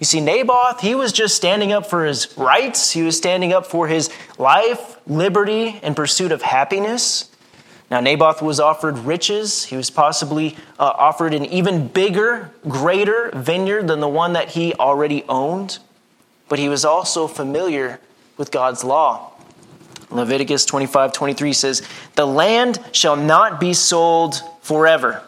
You 0.00 0.04
see, 0.04 0.20
Naboth, 0.20 0.80
he 0.80 0.94
was 0.94 1.12
just 1.12 1.34
standing 1.34 1.72
up 1.72 1.86
for 1.86 2.04
his 2.04 2.36
rights, 2.36 2.90
he 2.90 3.02
was 3.02 3.16
standing 3.16 3.54
up 3.54 3.66
for 3.66 3.88
his 3.88 4.10
life, 4.38 4.98
liberty, 5.06 5.80
and 5.82 5.96
pursuit 5.96 6.30
of 6.30 6.42
happiness. 6.42 7.29
Now, 7.90 7.98
Naboth 7.98 8.40
was 8.40 8.60
offered 8.60 8.98
riches. 8.98 9.64
He 9.64 9.76
was 9.76 9.90
possibly 9.90 10.56
uh, 10.78 10.92
offered 10.96 11.34
an 11.34 11.44
even 11.46 11.88
bigger, 11.88 12.52
greater 12.68 13.30
vineyard 13.34 13.88
than 13.88 13.98
the 13.98 14.08
one 14.08 14.34
that 14.34 14.50
he 14.50 14.74
already 14.74 15.24
owned. 15.28 15.78
But 16.48 16.60
he 16.60 16.68
was 16.68 16.84
also 16.84 17.26
familiar 17.26 18.00
with 18.36 18.52
God's 18.52 18.84
law. 18.84 19.32
Leviticus 20.10 20.64
25 20.64 21.12
23 21.12 21.52
says, 21.52 21.88
The 22.14 22.26
land 22.26 22.80
shall 22.92 23.16
not 23.16 23.58
be 23.58 23.74
sold 23.74 24.40
forever, 24.62 25.22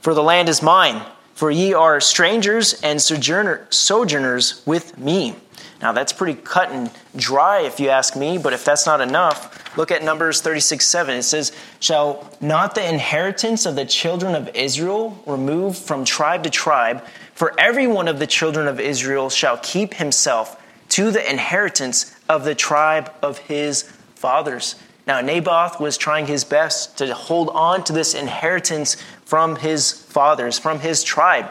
for 0.00 0.14
the 0.14 0.22
land 0.22 0.48
is 0.48 0.62
mine, 0.62 1.02
for 1.34 1.50
ye 1.50 1.74
are 1.74 2.00
strangers 2.00 2.80
and 2.82 3.00
sojourner, 3.00 3.66
sojourners 3.70 4.62
with 4.66 4.98
me. 4.98 5.36
Now, 5.80 5.92
that's 5.92 6.12
pretty 6.12 6.40
cut 6.40 6.70
and 6.70 6.90
dry 7.16 7.60
if 7.62 7.78
you 7.78 7.90
ask 7.90 8.16
me, 8.16 8.38
but 8.38 8.52
if 8.52 8.64
that's 8.64 8.86
not 8.86 9.00
enough, 9.00 9.63
look 9.76 9.90
at 9.90 10.02
Numbers 10.02 10.40
36 10.40 10.86
7. 10.86 11.16
It 11.16 11.22
says, 11.22 11.52
Shall 11.80 12.30
not 12.40 12.74
the 12.74 12.88
inheritance 12.88 13.66
of 13.66 13.76
the 13.76 13.84
children 13.84 14.34
of 14.34 14.48
Israel 14.54 15.22
remove 15.26 15.76
from 15.76 16.04
tribe 16.04 16.44
to 16.44 16.50
tribe? 16.50 17.04
For 17.34 17.58
every 17.58 17.86
one 17.86 18.08
of 18.08 18.18
the 18.18 18.26
children 18.26 18.68
of 18.68 18.78
Israel 18.78 19.28
shall 19.30 19.58
keep 19.58 19.94
himself 19.94 20.60
to 20.90 21.10
the 21.10 21.28
inheritance 21.28 22.14
of 22.28 22.44
the 22.44 22.54
tribe 22.54 23.12
of 23.22 23.38
his 23.38 23.82
fathers. 24.14 24.76
Now, 25.06 25.20
Naboth 25.20 25.80
was 25.80 25.98
trying 25.98 26.26
his 26.26 26.44
best 26.44 26.98
to 26.98 27.12
hold 27.12 27.50
on 27.50 27.84
to 27.84 27.92
this 27.92 28.14
inheritance 28.14 28.96
from 29.24 29.56
his 29.56 29.92
fathers, 29.92 30.58
from 30.58 30.80
his 30.80 31.02
tribe. 31.02 31.50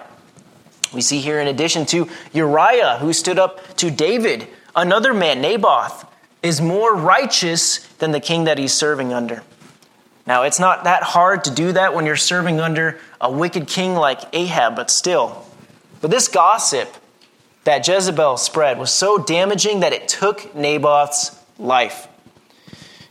We 0.93 1.01
see 1.01 1.19
here, 1.19 1.39
in 1.39 1.47
addition 1.47 1.85
to 1.87 2.09
Uriah, 2.33 2.97
who 2.99 3.13
stood 3.13 3.37
up 3.37 3.75
to 3.77 3.91
David, 3.91 4.47
another 4.75 5.13
man, 5.13 5.41
Naboth, 5.41 6.05
is 6.43 6.61
more 6.61 6.93
righteous 6.93 7.79
than 7.97 8.11
the 8.11 8.19
king 8.19 8.43
that 8.43 8.57
he's 8.57 8.73
serving 8.73 9.13
under. 9.13 9.41
Now, 10.27 10.43
it's 10.43 10.59
not 10.59 10.83
that 10.83 11.03
hard 11.03 11.45
to 11.45 11.51
do 11.51 11.71
that 11.71 11.95
when 11.95 12.05
you're 12.05 12.15
serving 12.15 12.59
under 12.59 12.99
a 13.19 13.31
wicked 13.31 13.67
king 13.67 13.95
like 13.95 14.21
Ahab, 14.33 14.75
but 14.75 14.91
still. 14.91 15.45
But 16.01 16.11
this 16.11 16.27
gossip 16.27 16.93
that 17.63 17.87
Jezebel 17.87 18.37
spread 18.37 18.77
was 18.77 18.91
so 18.91 19.17
damaging 19.17 19.79
that 19.79 19.93
it 19.93 20.07
took 20.07 20.53
Naboth's 20.53 21.37
life. 21.57 22.07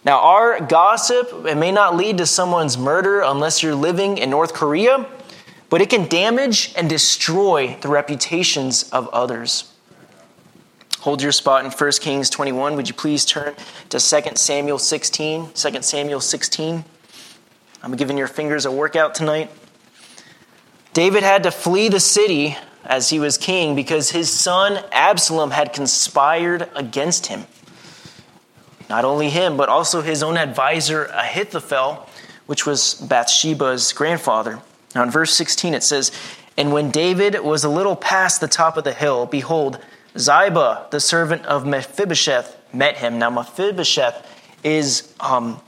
Now, 0.05 0.21
our 0.21 0.61
gossip, 0.61 1.47
it 1.47 1.57
may 1.57 1.73
not 1.73 1.97
lead 1.97 2.19
to 2.19 2.27
someone's 2.27 2.77
murder 2.77 3.21
unless 3.21 3.63
you're 3.63 3.75
living 3.75 4.19
in 4.19 4.31
North 4.31 4.53
Korea, 4.53 5.07
but 5.71 5.81
it 5.81 5.89
can 5.89 6.09
damage 6.09 6.75
and 6.77 6.89
destroy 6.89 7.79
the 7.81 7.89
reputations 7.89 8.91
of 8.91 9.09
others. 9.09 9.72
Hold 11.03 11.21
your 11.21 11.33
spot 11.33 11.65
in 11.65 11.73
1 11.73 11.91
Kings 12.01 12.31
21. 12.31 12.77
Would 12.77 12.87
you 12.87 12.95
please 12.95 13.25
turn 13.25 13.57
to 13.89 13.99
2 13.99 14.37
Samuel 14.37 14.79
16? 14.79 15.51
2 15.53 15.83
Samuel 15.83 16.21
16. 16.21 16.85
I'm 17.83 17.97
giving 17.97 18.17
your 18.17 18.29
fingers 18.29 18.67
a 18.67 18.71
workout 18.71 19.13
tonight. 19.13 19.51
David 20.93 21.25
had 21.25 21.43
to 21.43 21.51
flee 21.51 21.89
the 21.89 21.99
city 21.99 22.57
as 22.85 23.11
he 23.11 23.19
was 23.19 23.37
king 23.37 23.75
because 23.75 24.13
his 24.13 24.31
son 24.31 24.79
Absalom 24.93 25.51
had 25.51 25.73
conspired 25.73 26.71
against 26.77 27.27
him. 27.27 27.47
Not 28.89 29.05
only 29.05 29.29
him, 29.29 29.57
but 29.57 29.69
also 29.69 30.03
his 30.03 30.23
own 30.23 30.37
advisor 30.37 31.07
Ahithophel, 31.07 32.09
which 32.47 32.65
was 32.65 32.95
Bathsheba's 32.95 33.93
grandfather. 33.93 34.61
Now 34.95 35.03
in 35.03 35.11
verse 35.11 35.35
16 35.35 35.75
it 35.75 35.83
says, 35.83 36.13
And 36.57 36.73
when 36.73 36.93
David 36.93 37.41
was 37.41 37.65
a 37.65 37.69
little 37.69 37.97
past 37.97 38.41
the 38.41 38.47
top 38.47 38.77
of 38.77 38.85
the 38.85 38.93
hill, 38.93 39.27
behold, 39.27 39.81
Ziba, 40.19 40.87
the 40.91 41.01
servant 41.01 41.47
of 41.47 41.67
Mephibosheth, 41.67 42.57
met 42.73 42.99
him. 42.99 43.19
Now 43.19 43.31
Mephibosheth 43.31 44.27
is 44.65 45.13
um, 45.21 45.61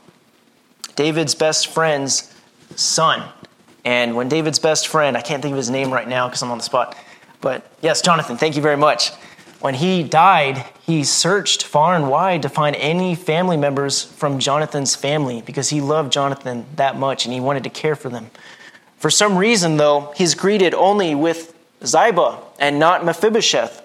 David's 0.96 1.34
best 1.34 1.68
friend's 1.68 2.34
son. 2.76 3.28
And 3.84 4.16
when 4.16 4.28
David's 4.28 4.58
best 4.58 4.88
friend, 4.88 5.16
I 5.16 5.20
can't 5.20 5.42
think 5.42 5.52
of 5.52 5.58
his 5.58 5.70
name 5.70 5.92
right 5.92 6.08
now 6.08 6.28
because 6.28 6.42
I'm 6.42 6.50
on 6.50 6.58
the 6.58 6.64
spot, 6.64 6.96
but 7.40 7.66
yes, 7.82 8.00
Jonathan, 8.00 8.38
thank 8.38 8.56
you 8.56 8.62
very 8.62 8.76
much 8.76 9.10
when 9.64 9.72
he 9.72 10.02
died, 10.02 10.62
he 10.82 11.02
searched 11.04 11.62
far 11.62 11.96
and 11.96 12.10
wide 12.10 12.42
to 12.42 12.50
find 12.50 12.76
any 12.76 13.14
family 13.14 13.56
members 13.56 14.02
from 14.04 14.38
Jonathan's 14.38 14.94
family 14.94 15.40
because 15.40 15.70
he 15.70 15.80
loved 15.80 16.12
Jonathan 16.12 16.66
that 16.76 16.98
much 16.98 17.24
and 17.24 17.32
he 17.32 17.40
wanted 17.40 17.64
to 17.64 17.70
care 17.70 17.96
for 17.96 18.10
them. 18.10 18.30
For 18.98 19.08
some 19.08 19.38
reason, 19.38 19.78
though, 19.78 20.12
he's 20.16 20.34
greeted 20.34 20.74
only 20.74 21.14
with 21.14 21.54
Ziba 21.82 22.42
and 22.58 22.78
not 22.78 23.06
Mephibosheth? 23.06 23.83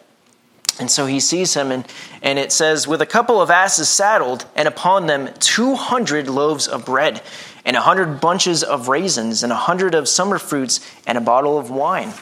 And 0.79 0.89
so 0.89 1.05
he 1.05 1.19
sees 1.19 1.53
him, 1.53 1.71
and, 1.71 1.85
and 2.21 2.39
it 2.39 2.53
says, 2.53 2.87
With 2.87 3.01
a 3.01 3.05
couple 3.05 3.41
of 3.41 3.51
asses 3.51 3.89
saddled, 3.89 4.45
and 4.55 4.67
upon 4.67 5.07
them 5.07 5.29
200 5.39 6.29
loaves 6.29 6.67
of 6.67 6.85
bread, 6.85 7.21
and 7.65 7.75
a 7.75 7.81
100 7.81 8.21
bunches 8.21 8.63
of 8.63 8.87
raisins, 8.87 9.43
and 9.43 9.51
a 9.51 9.55
100 9.55 9.93
of 9.93 10.07
summer 10.07 10.39
fruits, 10.39 10.79
and 11.05 11.17
a 11.17 11.21
bottle 11.21 11.57
of 11.57 11.69
wine. 11.69 12.13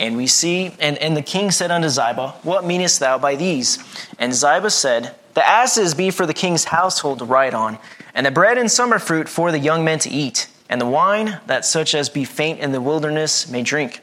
And 0.00 0.16
we 0.16 0.26
see, 0.26 0.74
and, 0.80 0.96
and 0.98 1.14
the 1.14 1.22
king 1.22 1.50
said 1.50 1.70
unto 1.70 1.90
Ziba, 1.90 2.34
What 2.42 2.64
meanest 2.64 3.00
thou 3.00 3.18
by 3.18 3.36
these? 3.36 3.78
And 4.18 4.32
Ziba 4.32 4.70
said, 4.70 5.14
The 5.34 5.46
asses 5.46 5.94
be 5.94 6.10
for 6.10 6.24
the 6.24 6.34
king's 6.34 6.64
household 6.64 7.18
to 7.18 7.26
ride 7.26 7.54
on, 7.54 7.78
and 8.14 8.24
the 8.24 8.30
bread 8.30 8.56
and 8.56 8.70
summer 8.70 8.98
fruit 8.98 9.28
for 9.28 9.52
the 9.52 9.58
young 9.58 9.84
men 9.84 9.98
to 10.00 10.10
eat, 10.10 10.48
and 10.70 10.80
the 10.80 10.86
wine 10.86 11.38
that 11.46 11.66
such 11.66 11.94
as 11.94 12.08
be 12.08 12.24
faint 12.24 12.60
in 12.60 12.72
the 12.72 12.80
wilderness 12.80 13.48
may 13.48 13.62
drink. 13.62 14.00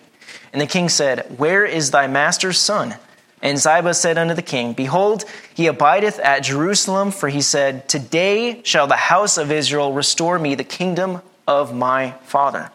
And 0.54 0.62
the 0.62 0.68
king 0.68 0.88
said, 0.88 1.38
Where 1.38 1.66
is 1.66 1.90
thy 1.90 2.06
master's 2.06 2.60
son? 2.60 2.96
And 3.42 3.58
Ziba 3.58 3.94
said 3.94 4.18
unto 4.18 4.34
the 4.34 4.42
king, 4.42 4.74
Behold, 4.74 5.24
he 5.54 5.68
abideth 5.68 6.20
at 6.20 6.44
Jerusalem, 6.44 7.12
for 7.12 7.30
he 7.30 7.42
said, 7.42 7.88
Today 7.88 8.62
shall 8.64 8.88
the 8.88 8.96
house 8.96 9.38
of 9.38 9.52
Israel 9.52 9.94
restore 9.94 10.38
me 10.38 10.56
the 10.56 10.64
kingdom 10.64 11.22
of 11.48 11.74
my 11.74 12.12
father. 12.24 12.70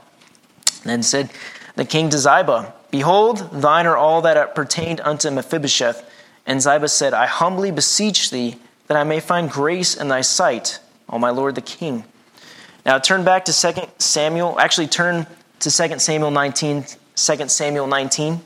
Then 0.84 1.02
said 1.02 1.30
the 1.76 1.84
king 1.84 2.08
to 2.10 2.18
Ziba, 2.18 2.72
Behold, 2.90 3.50
thine 3.52 3.86
are 3.86 3.96
all 3.96 4.22
that 4.22 4.54
pertained 4.54 5.00
unto 5.00 5.30
Mephibosheth. 5.30 6.08
And 6.46 6.62
Ziba 6.62 6.88
said, 6.88 7.12
I 7.12 7.26
humbly 7.26 7.70
beseech 7.70 8.30
thee 8.30 8.56
that 8.86 8.96
I 8.96 9.04
may 9.04 9.20
find 9.20 9.50
grace 9.50 9.94
in 9.96 10.08
thy 10.08 10.20
sight, 10.20 10.78
O 11.08 11.18
my 11.18 11.30
lord 11.30 11.54
the 11.54 11.60
king. 11.60 12.04
Now 12.86 12.98
turn 12.98 13.24
back 13.24 13.46
to 13.46 13.52
2 13.52 13.88
Samuel, 13.98 14.58
actually 14.60 14.88
turn 14.88 15.26
to 15.60 15.70
2 15.70 15.98
Samuel 15.98 16.30
19, 16.30 16.84
2 17.16 17.48
Samuel 17.48 17.86
19. 17.86 18.40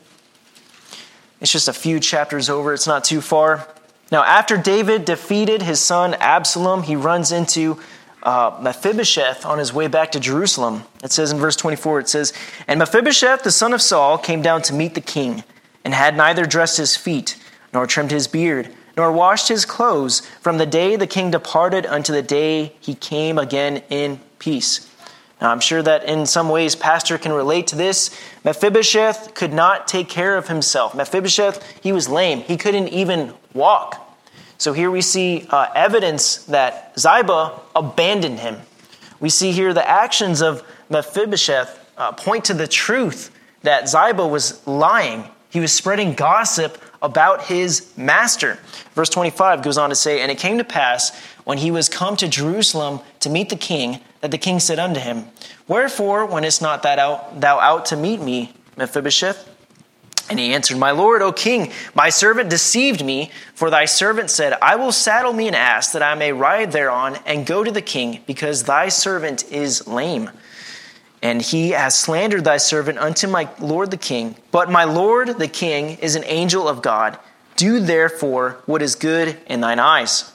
It's 1.41 1.53
just 1.53 1.69
a 1.69 1.73
few 1.73 2.01
chapters 2.01 2.51
over, 2.51 2.73
it's 2.73 2.87
not 2.87 3.05
too 3.05 3.21
far. 3.21 3.69
Now, 4.11 4.25
after 4.25 4.57
David 4.57 5.05
defeated 5.05 5.63
his 5.63 5.81
son 5.81 6.15
Absalom, 6.15 6.83
he 6.83 6.97
runs 6.97 7.31
into 7.31 7.79
uh, 8.23 8.59
Mephibosheth 8.61 9.45
on 9.47 9.59
his 9.59 9.73
way 9.73 9.87
back 9.87 10.13
to 10.13 10.21
Jerusalem. 10.21 10.85
It 11.05 11.13
says 11.13 11.31
in 11.31 11.39
verse 11.39 11.57
24, 11.57 12.01
it 12.01 12.09
says, 12.09 12.33
And 12.67 12.79
Mephibosheth, 12.79 13.43
the 13.43 13.53
son 13.53 13.73
of 13.73 13.83
Saul, 13.83 14.19
came 14.19 14.43
down 14.43 14.63
to 14.63 14.75
meet 14.75 14.95
the 14.95 15.01
king, 15.01 15.45
and 15.85 15.95
had 15.95 16.17
neither 16.17 16.47
dressed 16.47 16.79
his 16.79 16.97
feet, 16.97 17.37
nor 17.73 17.87
trimmed 17.87 18.11
his 18.11 18.27
beard, 18.27 18.75
nor 18.97 19.13
washed 19.13 19.49
his 19.49 19.65
clothes, 19.65 20.21
from 20.41 20.59
the 20.59 20.67
day 20.67 20.97
the 20.97 21.07
king 21.07 21.31
departed 21.31 21.87
unto 21.87 22.13
the 22.13 22.23
day 22.23 22.73
he 22.81 22.95
came 22.95 23.39
again 23.39 23.83
in 23.91 24.21
peace. 24.39 24.88
Now, 25.41 25.51
I'm 25.51 25.61
sure 25.61 25.83
that 25.83 26.05
in 26.05 26.27
some 26.27 26.49
ways, 26.49 26.75
Pastor 26.75 27.17
can 27.17 27.33
relate 27.33 27.69
to 27.69 27.77
this. 27.77 28.11
Mephibosheth 28.45 29.35
could 29.35 29.53
not 29.53 29.87
take 29.87 30.09
care 30.09 30.37
of 30.37 30.49
himself. 30.49 30.95
Mephibosheth, 30.95 31.63
he 31.81 31.93
was 31.93 32.09
lame. 32.09 32.41
He 32.41 32.57
couldn't 32.57 32.89
even 32.89 33.35
walk. 33.55 34.05
So 34.59 34.73
here 34.73 34.91
we 34.91 35.01
see 35.01 35.47
uh, 35.51 35.69
evidence 35.75 36.45
that 36.47 36.99
Ziba 36.99 37.61
abandoned 37.77 38.41
him. 38.41 38.61
We 39.21 39.29
see 39.29 39.53
here 39.53 39.73
the 39.73 39.89
actions 39.89 40.43
of 40.43 40.65
Mephibosheth 40.91 41.87
uh, 41.97 42.13
point 42.13 42.45
to 42.47 42.55
the 42.55 42.67
truth 42.67 43.31
that 43.63 43.89
Ziba 43.89 44.27
was 44.27 44.67
lying. 44.67 45.25
He 45.51 45.61
was 45.61 45.73
spreading 45.73 46.15
gossip 46.15 46.83
about 47.01 47.45
his 47.45 47.97
master. 47.97 48.59
Verse 48.95 49.09
25 49.09 49.63
goes 49.63 49.79
on 49.79 49.91
to 49.91 49.97
say, 49.97 50.21
And 50.21 50.31
it 50.31 50.39
came 50.39 50.59
to 50.59 50.65
pass 50.65 51.19
when 51.45 51.59
he 51.59 51.71
was 51.71 51.89
come 51.89 52.17
to 52.17 52.29
Jerusalem 52.29 53.01
to 53.21 53.31
meet 53.31 53.49
the 53.49 53.57
king, 53.57 54.01
that 54.21 54.31
the 54.31 54.39
king 54.39 54.61
said 54.61 54.79
unto 54.79 55.01
him, 55.01 55.27
Wherefore 55.67 56.27
wentest 56.27 56.61
not 56.61 56.83
thou 56.83 56.99
out, 56.99 57.41
thou 57.41 57.61
out 57.61 57.87
to 57.87 57.97
meet 57.97 58.21
me, 58.21 58.53
Mephibosheth? 58.77 59.49
And 60.31 60.39
he 60.39 60.53
answered, 60.53 60.77
My 60.77 60.91
lord, 60.91 61.23
O 61.23 61.33
king, 61.33 61.73
my 61.95 62.11
servant 62.11 62.51
deceived 62.51 63.05
me, 63.05 63.31
for 63.55 63.71
thy 63.71 63.87
servant 63.87 64.31
said, 64.31 64.59
I 64.61 64.77
will 64.77 64.93
saddle 64.93 65.33
me 65.33 65.49
an 65.49 65.55
ass 65.55 65.93
that 65.93 66.03
I 66.03 66.15
may 66.15 66.33
ride 66.33 66.73
thereon 66.73 67.19
and 67.25 67.47
go 67.47 67.65
to 67.65 67.71
the 67.71 67.81
king, 67.81 68.21
because 68.27 68.65
thy 68.65 68.89
servant 68.89 69.51
is 69.51 69.87
lame. 69.87 70.31
And 71.23 71.43
he 71.43 71.71
has 71.71 71.99
slandered 71.99 72.45
thy 72.45 72.59
servant 72.59 72.99
unto 72.99 73.27
my 73.27 73.49
lord 73.59 73.91
the 73.91 73.97
king. 73.97 74.37
But 74.51 74.71
my 74.71 74.85
lord 74.85 75.39
the 75.39 75.49
king 75.49 75.99
is 75.99 76.15
an 76.15 76.25
angel 76.25 76.69
of 76.69 76.83
God. 76.83 77.19
Do 77.57 77.81
therefore 77.81 78.59
what 78.67 78.83
is 78.83 78.95
good 78.95 79.37
in 79.47 79.61
thine 79.61 79.81
eyes. 79.81 80.33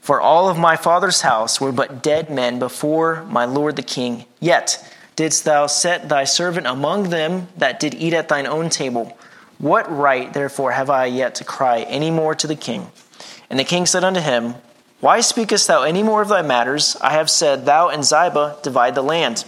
For 0.00 0.20
all 0.20 0.48
of 0.48 0.58
my 0.58 0.76
father's 0.76 1.20
house 1.22 1.60
were 1.60 1.72
but 1.72 2.02
dead 2.02 2.30
men 2.30 2.58
before 2.58 3.24
my 3.28 3.44
lord 3.44 3.76
the 3.76 3.82
king. 3.82 4.24
Yet 4.40 4.84
didst 5.16 5.44
thou 5.44 5.66
set 5.66 6.08
thy 6.08 6.24
servant 6.24 6.66
among 6.66 7.10
them 7.10 7.48
that 7.56 7.78
did 7.78 7.94
eat 7.94 8.12
at 8.12 8.28
thine 8.28 8.46
own 8.46 8.68
table. 8.68 9.16
What 9.58 9.90
right, 9.96 10.32
therefore, 10.32 10.72
have 10.72 10.90
I 10.90 11.06
yet 11.06 11.36
to 11.36 11.44
cry 11.44 11.82
any 11.82 12.10
more 12.10 12.34
to 12.34 12.48
the 12.48 12.56
king? 12.56 12.90
And 13.48 13.58
the 13.58 13.64
king 13.64 13.86
said 13.86 14.02
unto 14.02 14.18
him, 14.18 14.56
Why 14.98 15.20
speakest 15.20 15.68
thou 15.68 15.82
any 15.82 16.02
more 16.02 16.22
of 16.22 16.28
thy 16.28 16.42
matters? 16.42 16.96
I 17.00 17.10
have 17.12 17.30
said, 17.30 17.64
Thou 17.64 17.88
and 17.88 18.04
Ziba 18.04 18.58
divide 18.64 18.96
the 18.96 19.02
land. 19.02 19.44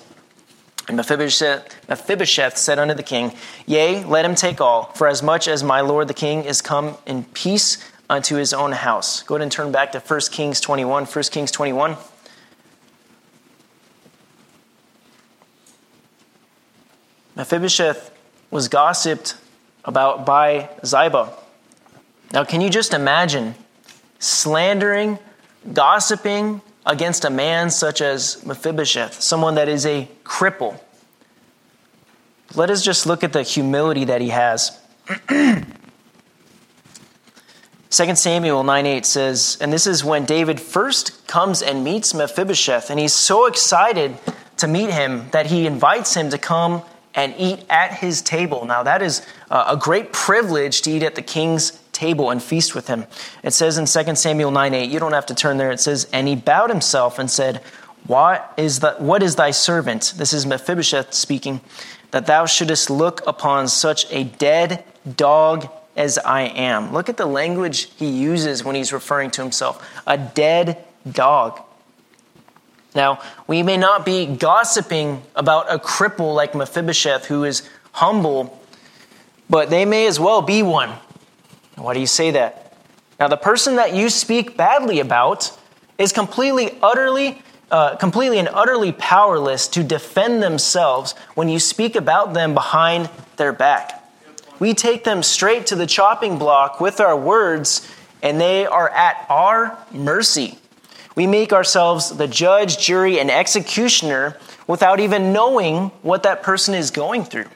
And 0.86 0.96
Mephibosheth, 0.96 1.88
Mephibosheth 1.88 2.58
said 2.58 2.78
unto 2.78 2.94
the 2.94 3.02
king, 3.02 3.32
Yea, 3.66 4.04
let 4.04 4.24
him 4.24 4.34
take 4.34 4.60
all, 4.60 4.92
for 4.94 5.08
as 5.08 5.22
much 5.22 5.48
as 5.48 5.62
my 5.62 5.80
lord 5.80 6.08
the 6.08 6.14
king 6.14 6.44
is 6.44 6.60
come 6.60 6.96
in 7.06 7.24
peace 7.24 7.78
unto 8.10 8.36
his 8.36 8.52
own 8.52 8.72
house. 8.72 9.22
Go 9.22 9.34
ahead 9.34 9.42
and 9.42 9.50
turn 9.50 9.72
back 9.72 9.92
to 9.92 10.00
1 10.00 10.20
Kings 10.30 10.60
21. 10.60 11.06
1 11.06 11.24
Kings 11.24 11.50
21. 11.50 11.96
Mephibosheth 17.36 18.10
was 18.50 18.68
gossiped 18.68 19.36
about 19.84 20.24
by 20.24 20.68
Ziba. 20.84 21.32
Now, 22.32 22.44
can 22.44 22.60
you 22.60 22.70
just 22.70 22.94
imagine 22.94 23.54
slandering, 24.18 25.18
gossiping 25.72 26.60
against 26.86 27.24
a 27.24 27.30
man 27.30 27.70
such 27.70 28.00
as 28.00 28.44
Mephibosheth, 28.44 29.20
someone 29.20 29.54
that 29.54 29.68
is 29.68 29.86
a 29.86 30.08
cripple? 30.24 30.80
Let 32.54 32.70
us 32.70 32.84
just 32.84 33.06
look 33.06 33.24
at 33.24 33.32
the 33.32 33.42
humility 33.42 34.04
that 34.04 34.20
he 34.20 34.28
has. 34.28 34.78
2 37.90 38.16
Samuel 38.16 38.64
9 38.64 38.86
8 38.86 39.06
says, 39.06 39.56
and 39.60 39.72
this 39.72 39.86
is 39.86 40.04
when 40.04 40.24
David 40.24 40.60
first 40.60 41.26
comes 41.28 41.62
and 41.62 41.84
meets 41.84 42.12
Mephibosheth, 42.12 42.90
and 42.90 42.98
he's 42.98 43.14
so 43.14 43.46
excited 43.46 44.16
to 44.56 44.66
meet 44.66 44.90
him 44.90 45.28
that 45.30 45.46
he 45.46 45.66
invites 45.66 46.14
him 46.14 46.30
to 46.30 46.38
come 46.38 46.82
and 47.14 47.34
eat 47.38 47.64
at 47.70 47.92
his 47.92 48.20
table. 48.20 48.64
Now, 48.64 48.82
that 48.82 49.00
is 49.00 49.24
a 49.50 49.76
great 49.76 50.12
privilege 50.12 50.82
to 50.82 50.90
eat 50.90 51.02
at 51.04 51.14
the 51.14 51.22
king's 51.22 51.80
table 52.04 52.30
and 52.30 52.42
feast 52.42 52.74
with 52.74 52.86
him. 52.86 53.06
It 53.42 53.52
says 53.52 53.78
in 53.78 53.86
2 53.86 54.14
Samuel 54.14 54.50
9 54.50 54.74
8, 54.74 54.90
you 54.90 55.00
don't 55.00 55.14
have 55.14 55.26
to 55.26 55.34
turn 55.34 55.56
there, 55.56 55.70
it 55.70 55.80
says, 55.80 56.06
And 56.12 56.28
he 56.28 56.36
bowed 56.36 56.68
himself 56.68 57.18
and 57.18 57.30
said, 57.30 57.62
What 58.06 58.52
is, 58.58 58.80
the, 58.80 58.92
what 58.98 59.22
is 59.22 59.36
thy 59.36 59.52
servant? 59.52 60.12
This 60.16 60.34
is 60.34 60.44
Mephibosheth 60.44 61.14
speaking, 61.14 61.62
that 62.10 62.26
thou 62.26 62.44
shouldest 62.44 62.90
look 62.90 63.26
upon 63.26 63.68
such 63.68 64.10
a 64.12 64.24
dead 64.24 64.84
dog 65.16 65.70
as 65.96 66.18
I 66.18 66.42
am. 66.42 66.92
Look 66.92 67.08
at 67.08 67.16
the 67.16 67.26
language 67.26 67.90
he 67.96 68.08
uses 68.08 68.62
when 68.64 68.76
he's 68.76 68.92
referring 68.92 69.30
to 69.32 69.42
himself 69.42 69.82
a 70.06 70.18
dead 70.18 70.84
dog. 71.10 71.60
Now, 72.94 73.20
we 73.46 73.62
may 73.62 73.78
not 73.78 74.04
be 74.04 74.26
gossiping 74.26 75.22
about 75.34 75.72
a 75.72 75.78
cripple 75.78 76.34
like 76.34 76.54
Mephibosheth 76.54 77.24
who 77.26 77.44
is 77.44 77.68
humble, 77.92 78.60
but 79.48 79.70
they 79.70 79.84
may 79.84 80.06
as 80.06 80.20
well 80.20 80.42
be 80.42 80.62
one. 80.62 80.92
Why 81.76 81.94
do 81.94 82.00
you 82.00 82.06
say 82.06 82.30
that? 82.32 82.76
Now, 83.18 83.28
the 83.28 83.36
person 83.36 83.76
that 83.76 83.94
you 83.94 84.08
speak 84.08 84.56
badly 84.56 85.00
about 85.00 85.56
is 85.98 86.12
completely, 86.12 86.76
utterly, 86.82 87.42
uh, 87.70 87.96
completely 87.96 88.38
and 88.38 88.48
utterly 88.48 88.92
powerless 88.92 89.68
to 89.68 89.82
defend 89.82 90.42
themselves 90.42 91.14
when 91.34 91.48
you 91.48 91.58
speak 91.58 91.96
about 91.96 92.34
them 92.34 92.54
behind 92.54 93.08
their 93.36 93.52
back. 93.52 94.02
We 94.58 94.74
take 94.74 95.04
them 95.04 95.22
straight 95.22 95.66
to 95.66 95.76
the 95.76 95.86
chopping 95.86 96.38
block 96.38 96.80
with 96.80 97.00
our 97.00 97.16
words, 97.16 97.88
and 98.22 98.40
they 98.40 98.66
are 98.66 98.88
at 98.88 99.26
our 99.28 99.78
mercy. 99.92 100.58
We 101.16 101.26
make 101.26 101.52
ourselves 101.52 102.16
the 102.16 102.26
judge, 102.26 102.78
jury, 102.78 103.20
and 103.20 103.30
executioner 103.30 104.36
without 104.66 105.00
even 105.00 105.32
knowing 105.32 105.90
what 106.02 106.22
that 106.24 106.42
person 106.42 106.74
is 106.74 106.90
going 106.90 107.24
through. 107.24 107.46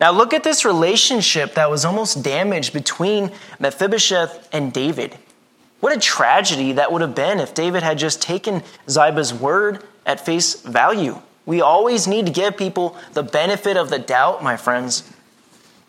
Now, 0.00 0.12
look 0.12 0.34
at 0.34 0.44
this 0.44 0.64
relationship 0.64 1.54
that 1.54 1.70
was 1.70 1.84
almost 1.84 2.22
damaged 2.22 2.72
between 2.72 3.32
Mephibosheth 3.58 4.48
and 4.52 4.72
David. 4.72 5.16
What 5.80 5.96
a 5.96 6.00
tragedy 6.00 6.72
that 6.72 6.92
would 6.92 7.00
have 7.02 7.14
been 7.14 7.40
if 7.40 7.54
David 7.54 7.82
had 7.82 7.98
just 7.98 8.20
taken 8.20 8.62
Ziba's 8.86 9.32
word 9.32 9.82
at 10.04 10.24
face 10.24 10.60
value. 10.62 11.20
We 11.46 11.60
always 11.60 12.06
need 12.06 12.26
to 12.26 12.32
give 12.32 12.56
people 12.56 12.96
the 13.12 13.22
benefit 13.22 13.76
of 13.76 13.88
the 13.88 13.98
doubt, 13.98 14.42
my 14.42 14.56
friends. 14.56 15.10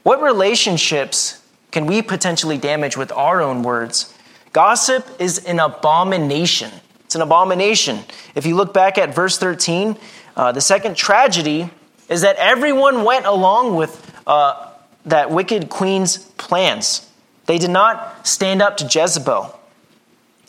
What 0.04 0.22
relationships 0.22 1.41
can 1.72 1.86
we 1.86 2.02
potentially 2.02 2.58
damage 2.58 2.96
with 2.96 3.12
our 3.12 3.41
own 3.41 3.63
words? 3.63 4.13
Gossip 4.54 5.06
is 5.20 5.39
an 5.46 5.60
abomination. 5.60 6.72
It's 7.06 7.15
an 7.15 7.22
abomination. 7.22 8.00
If 8.36 8.46
you 8.46 8.56
look 8.56 8.74
back 8.74 8.98
at 8.98 9.13
verse 9.13 9.38
13, 9.38 9.98
uh, 10.36 10.52
the 10.52 10.62
second 10.62 10.96
tragedy 10.96 11.70
is 12.10 12.22
that 12.22 12.36
everyone 12.38 13.04
went 13.04 13.26
along 13.26 13.76
with 13.76 14.13
uh, 14.26 14.72
that 15.06 15.32
wicked 15.32 15.70
queen's 15.70 16.17
plans. 16.17 17.10
They 17.46 17.58
did 17.58 17.70
not 17.70 18.28
stand 18.28 18.62
up 18.62 18.78
to 18.78 18.86
Jezebel. 18.86 19.58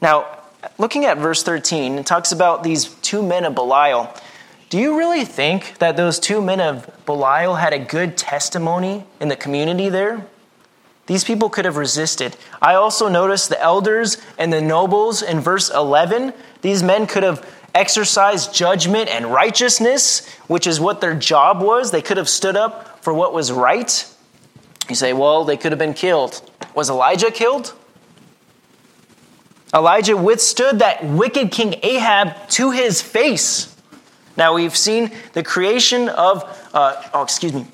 Now, 0.03 0.27
looking 0.79 1.05
at 1.05 1.19
verse 1.19 1.43
13, 1.43 1.99
it 1.99 2.07
talks 2.07 2.33
about 2.33 2.63
these 2.63 2.95
two 3.03 3.23
men 3.23 3.45
of 3.45 3.55
Belial. 3.55 4.13
Do 4.69 4.79
you 4.79 4.99
really 4.99 5.25
think 5.25 5.79
that 5.79 5.97
those 5.97 6.19
two 6.19 6.43
men 6.43 6.61
of 6.61 6.91
Belial 7.07 7.55
had 7.55 7.73
a 7.73 7.79
good 7.79 8.17
testimony 8.17 9.05
in 9.21 9.29
the 9.29 9.37
community 9.37 9.89
there? 9.89 10.27
These 11.07 11.25
people 11.25 11.49
could 11.49 11.65
have 11.65 11.79
resisted. 11.79 12.37
I 12.61 12.75
also 12.75 13.09
noticed 13.09 13.49
the 13.49 13.61
elders 13.63 14.19
and 14.37 14.53
the 14.53 14.61
nobles 14.61 15.23
in 15.23 15.41
verse 15.41 15.71
11. 15.71 16.35
These 16.61 16.83
men 16.83 17.07
could 17.07 17.23
have 17.23 17.49
exercised 17.79 18.53
judgment 18.53 19.09
and 19.09 19.33
righteousness, 19.33 20.29
which 20.49 20.67
is 20.67 20.81
what 20.81 21.01
their 21.01 21.15
job 21.15 21.63
was. 21.63 21.93
They 21.93 22.03
could 22.03 22.17
have 22.17 22.29
stood 22.29 22.57
up 22.57 23.03
for 23.05 23.15
what 23.15 23.33
was 23.33 23.53
right. 23.53 24.15
You 24.89 24.97
say, 24.97 25.13
well, 25.13 25.45
they 25.45 25.57
could 25.57 25.71
have 25.71 25.79
been 25.79 25.95
killed. 25.95 26.43
Was 26.75 26.91
Elijah 26.91 27.31
killed? 27.31 27.75
Elijah 29.73 30.17
withstood 30.17 30.81
that 30.81 31.05
wicked 31.05 31.53
King 31.53 31.77
Ahab 31.83 32.49
to 32.51 32.73
his 32.73 33.01
face. 33.01 33.77
Now 34.37 34.55
we've 34.55 34.77
seen 34.77 35.13
the 35.35 35.43
creation 35.43 36.09
of, 36.09 36.43
uh, 36.75 37.03
oh, 37.15 37.23
excuse 37.23 37.53
me. 37.53 37.67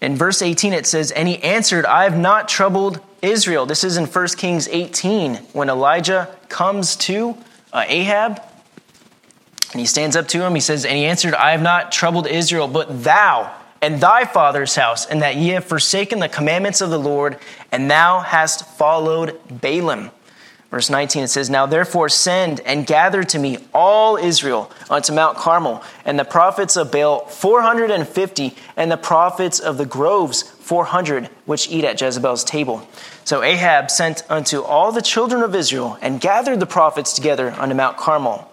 In 0.00 0.16
verse 0.16 0.42
18, 0.42 0.74
it 0.74 0.86
says, 0.86 1.10
And 1.12 1.28
he 1.28 1.42
answered, 1.42 1.86
I 1.86 2.04
have 2.04 2.18
not 2.18 2.48
troubled 2.48 3.00
Israel. 3.24 3.66
This 3.66 3.84
is 3.84 3.96
in 3.96 4.06
1 4.06 4.26
Kings 4.36 4.68
18 4.68 5.36
when 5.52 5.68
Elijah 5.68 6.36
comes 6.48 6.96
to 6.96 7.36
uh, 7.72 7.84
Ahab 7.86 8.40
and 9.72 9.80
he 9.80 9.86
stands 9.86 10.14
up 10.14 10.28
to 10.28 10.44
him. 10.44 10.54
He 10.54 10.60
says, 10.60 10.84
And 10.84 10.96
he 10.96 11.04
answered, 11.04 11.34
I 11.34 11.50
have 11.50 11.62
not 11.62 11.90
troubled 11.90 12.28
Israel, 12.28 12.68
but 12.68 13.02
thou 13.02 13.52
and 13.82 14.00
thy 14.00 14.24
father's 14.24 14.76
house, 14.76 15.04
and 15.04 15.20
that 15.20 15.36
ye 15.36 15.48
have 15.48 15.64
forsaken 15.64 16.20
the 16.20 16.28
commandments 16.28 16.80
of 16.80 16.90
the 16.90 16.98
Lord, 16.98 17.38
and 17.70 17.90
thou 17.90 18.20
hast 18.20 18.66
followed 18.78 19.38
Baalim. 19.48 20.10
Verse 20.70 20.88
19, 20.88 21.24
it 21.24 21.28
says, 21.28 21.50
Now 21.50 21.66
therefore 21.66 22.08
send 22.08 22.60
and 22.60 22.86
gather 22.86 23.22
to 23.24 23.38
me 23.38 23.58
all 23.74 24.16
Israel 24.16 24.70
unto 24.88 25.12
Mount 25.12 25.36
Carmel, 25.36 25.82
and 26.04 26.18
the 26.18 26.24
prophets 26.24 26.76
of 26.76 26.90
Baal 26.90 27.26
450, 27.26 28.56
and 28.76 28.90
the 28.90 28.96
prophets 28.96 29.58
of 29.58 29.76
the 29.76 29.86
groves 29.86 30.53
400, 30.64 31.26
which 31.44 31.70
eat 31.70 31.84
at 31.84 32.00
Jezebel's 32.00 32.42
table. 32.42 32.88
So 33.24 33.42
Ahab 33.42 33.90
sent 33.90 34.22
unto 34.30 34.62
all 34.62 34.92
the 34.92 35.02
children 35.02 35.42
of 35.42 35.54
Israel, 35.54 35.98
and 36.00 36.20
gathered 36.20 36.58
the 36.58 36.66
prophets 36.66 37.12
together 37.12 37.54
unto 37.58 37.74
Mount 37.74 37.98
Carmel. 37.98 38.50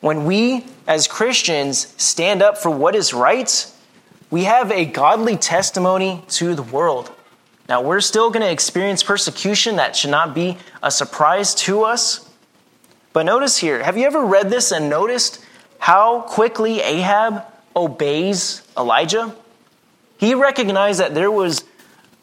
When 0.00 0.24
we, 0.24 0.66
as 0.86 1.06
Christians, 1.06 1.92
stand 1.96 2.42
up 2.42 2.58
for 2.58 2.70
what 2.70 2.94
is 2.94 3.12
right, 3.12 3.70
we 4.30 4.44
have 4.44 4.72
a 4.72 4.86
godly 4.86 5.36
testimony 5.36 6.24
to 6.28 6.54
the 6.54 6.62
world. 6.62 7.12
Now, 7.68 7.82
we're 7.82 8.00
still 8.00 8.30
going 8.30 8.44
to 8.44 8.50
experience 8.50 9.02
persecution. 9.02 9.76
That 9.76 9.96
should 9.96 10.10
not 10.10 10.34
be 10.34 10.56
a 10.82 10.90
surprise 10.90 11.54
to 11.66 11.82
us. 11.82 12.28
But 13.12 13.26
notice 13.26 13.56
here 13.56 13.82
have 13.82 13.96
you 13.96 14.06
ever 14.06 14.24
read 14.24 14.50
this 14.50 14.72
and 14.72 14.88
noticed 14.88 15.44
how 15.78 16.20
quickly 16.22 16.80
Ahab 16.80 17.44
obeys 17.74 18.62
Elijah? 18.76 19.34
He 20.18 20.34
recognized 20.34 21.00
that 21.00 21.14
there 21.14 21.30
was 21.30 21.64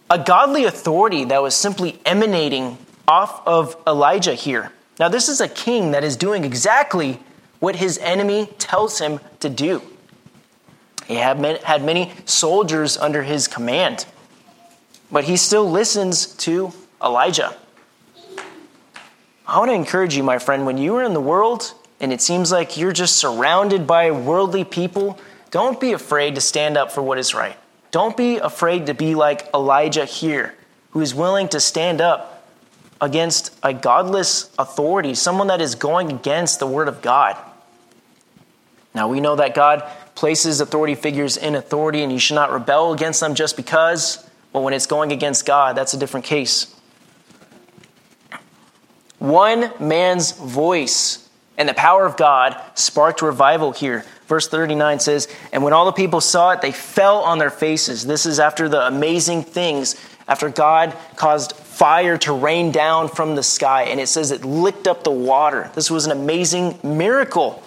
a 0.09 0.17
godly 0.19 0.65
authority 0.65 1.25
that 1.25 1.41
was 1.41 1.55
simply 1.55 1.99
emanating 2.05 2.77
off 3.07 3.45
of 3.47 3.75
Elijah 3.85 4.33
here. 4.33 4.71
Now, 4.99 5.09
this 5.09 5.29
is 5.29 5.41
a 5.41 5.47
king 5.47 5.91
that 5.91 6.03
is 6.03 6.15
doing 6.15 6.43
exactly 6.43 7.19
what 7.59 7.75
his 7.75 7.97
enemy 7.99 8.47
tells 8.57 8.99
him 8.99 9.19
to 9.39 9.49
do. 9.49 9.81
He 11.07 11.15
had 11.15 11.39
many 11.39 12.11
soldiers 12.25 12.97
under 12.97 13.23
his 13.23 13.47
command, 13.47 14.05
but 15.11 15.25
he 15.25 15.35
still 15.35 15.69
listens 15.69 16.27
to 16.37 16.71
Elijah. 17.03 17.55
I 19.45 19.59
want 19.59 19.71
to 19.71 19.75
encourage 19.75 20.15
you, 20.15 20.23
my 20.23 20.39
friend, 20.39 20.65
when 20.65 20.77
you 20.77 20.95
are 20.95 21.03
in 21.03 21.13
the 21.13 21.21
world 21.21 21.73
and 21.99 22.13
it 22.13 22.21
seems 22.21 22.51
like 22.51 22.77
you're 22.77 22.93
just 22.93 23.17
surrounded 23.17 23.85
by 23.85 24.11
worldly 24.11 24.63
people, 24.63 25.19
don't 25.51 25.79
be 25.79 25.91
afraid 25.91 26.35
to 26.35 26.41
stand 26.41 26.77
up 26.77 26.91
for 26.91 27.01
what 27.01 27.17
is 27.17 27.33
right. 27.33 27.57
Don't 27.93 28.17
be 28.17 28.37
afraid 28.37 28.87
to 28.87 28.95
be 28.95 29.13
like 29.13 29.47
Elijah 29.53 30.05
here, 30.05 30.55
who 30.89 31.01
is 31.01 31.13
willing 31.13 31.47
to 31.49 31.59
stand 31.59 32.01
up 32.01 32.43
against 32.99 33.55
a 33.61 33.71
godless 33.71 34.49
authority, 34.57 35.13
someone 35.13 35.45
that 35.45 35.61
is 35.61 35.75
going 35.75 36.11
against 36.11 36.59
the 36.59 36.65
word 36.65 36.87
of 36.87 37.03
God. 37.03 37.37
Now, 38.95 39.09
we 39.09 39.21
know 39.21 39.35
that 39.35 39.53
God 39.53 39.83
places 40.15 40.59
authority 40.59 40.95
figures 40.95 41.37
in 41.37 41.53
authority, 41.53 42.01
and 42.01 42.11
you 42.11 42.17
should 42.17 42.33
not 42.33 42.51
rebel 42.51 42.93
against 42.93 43.19
them 43.19 43.35
just 43.35 43.55
because. 43.55 44.27
But 44.51 44.61
when 44.61 44.73
it's 44.73 44.87
going 44.87 45.11
against 45.11 45.45
God, 45.45 45.75
that's 45.75 45.93
a 45.93 45.97
different 45.97 46.25
case. 46.25 46.75
One 49.19 49.71
man's 49.79 50.31
voice 50.31 51.29
and 51.59 51.69
the 51.69 51.75
power 51.75 52.07
of 52.07 52.17
God 52.17 52.59
sparked 52.73 53.21
revival 53.21 53.71
here. 53.71 54.03
Verse 54.27 54.47
39 54.47 54.99
says, 54.99 55.27
And 55.51 55.63
when 55.63 55.73
all 55.73 55.85
the 55.85 55.91
people 55.91 56.21
saw 56.21 56.51
it, 56.51 56.61
they 56.61 56.71
fell 56.71 57.19
on 57.19 57.39
their 57.39 57.49
faces. 57.49 58.05
This 58.05 58.25
is 58.25 58.39
after 58.39 58.69
the 58.69 58.87
amazing 58.87 59.43
things, 59.43 59.95
after 60.27 60.49
God 60.49 60.95
caused 61.15 61.53
fire 61.53 62.17
to 62.19 62.33
rain 62.33 62.71
down 62.71 63.09
from 63.09 63.35
the 63.35 63.43
sky, 63.43 63.83
and 63.83 63.99
it 63.99 64.07
says 64.07 64.31
it 64.31 64.45
licked 64.45 64.87
up 64.87 65.03
the 65.03 65.11
water. 65.11 65.71
This 65.75 65.91
was 65.91 66.05
an 66.05 66.11
amazing 66.11 66.79
miracle. 66.83 67.61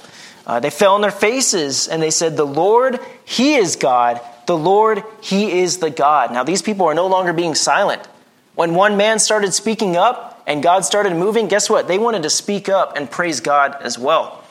Uh, 0.47 0.61
they 0.61 0.71
fell 0.71 0.95
on 0.95 1.01
their 1.01 1.11
faces 1.11 1.89
and 1.89 2.01
they 2.01 2.11
said, 2.11 2.37
The 2.37 2.47
Lord, 2.47 3.01
He 3.25 3.57
is 3.57 3.77
God. 3.77 4.21
The 4.47 4.57
Lord, 4.57 5.03
He 5.21 5.61
is 5.61 5.79
the 5.79 5.91
God. 5.91 6.33
Now, 6.33 6.45
these 6.45 6.63
people 6.63 6.87
are 6.87 6.95
no 6.95 7.09
longer 7.09 7.33
being 7.33 7.57
silent. 7.57 8.07
When 8.55 8.75
one 8.75 8.97
man 8.97 9.19
started 9.19 9.53
speaking 9.53 9.97
up 9.97 10.43
and 10.47 10.63
God 10.63 10.85
started 10.85 11.15
moving, 11.15 11.49
guess 11.49 11.69
what? 11.69 11.89
They 11.89 11.99
wanted 11.99 12.23
to 12.23 12.31
speak 12.31 12.69
up 12.69 12.97
and 12.97 13.11
praise 13.11 13.41
God 13.41 13.77
as 13.83 13.99
well. 13.99 14.43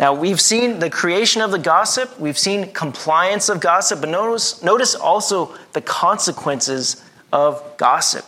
Now, 0.00 0.12
we've 0.12 0.40
seen 0.40 0.80
the 0.80 0.90
creation 0.90 1.40
of 1.40 1.52
the 1.52 1.58
gossip, 1.58 2.18
we've 2.18 2.38
seen 2.38 2.72
compliance 2.72 3.48
of 3.48 3.60
gossip, 3.60 4.00
but 4.00 4.08
notice, 4.08 4.60
notice 4.62 4.94
also 4.94 5.56
the 5.72 5.80
consequences 5.80 7.02
of 7.32 7.76
gossip. 7.76 8.24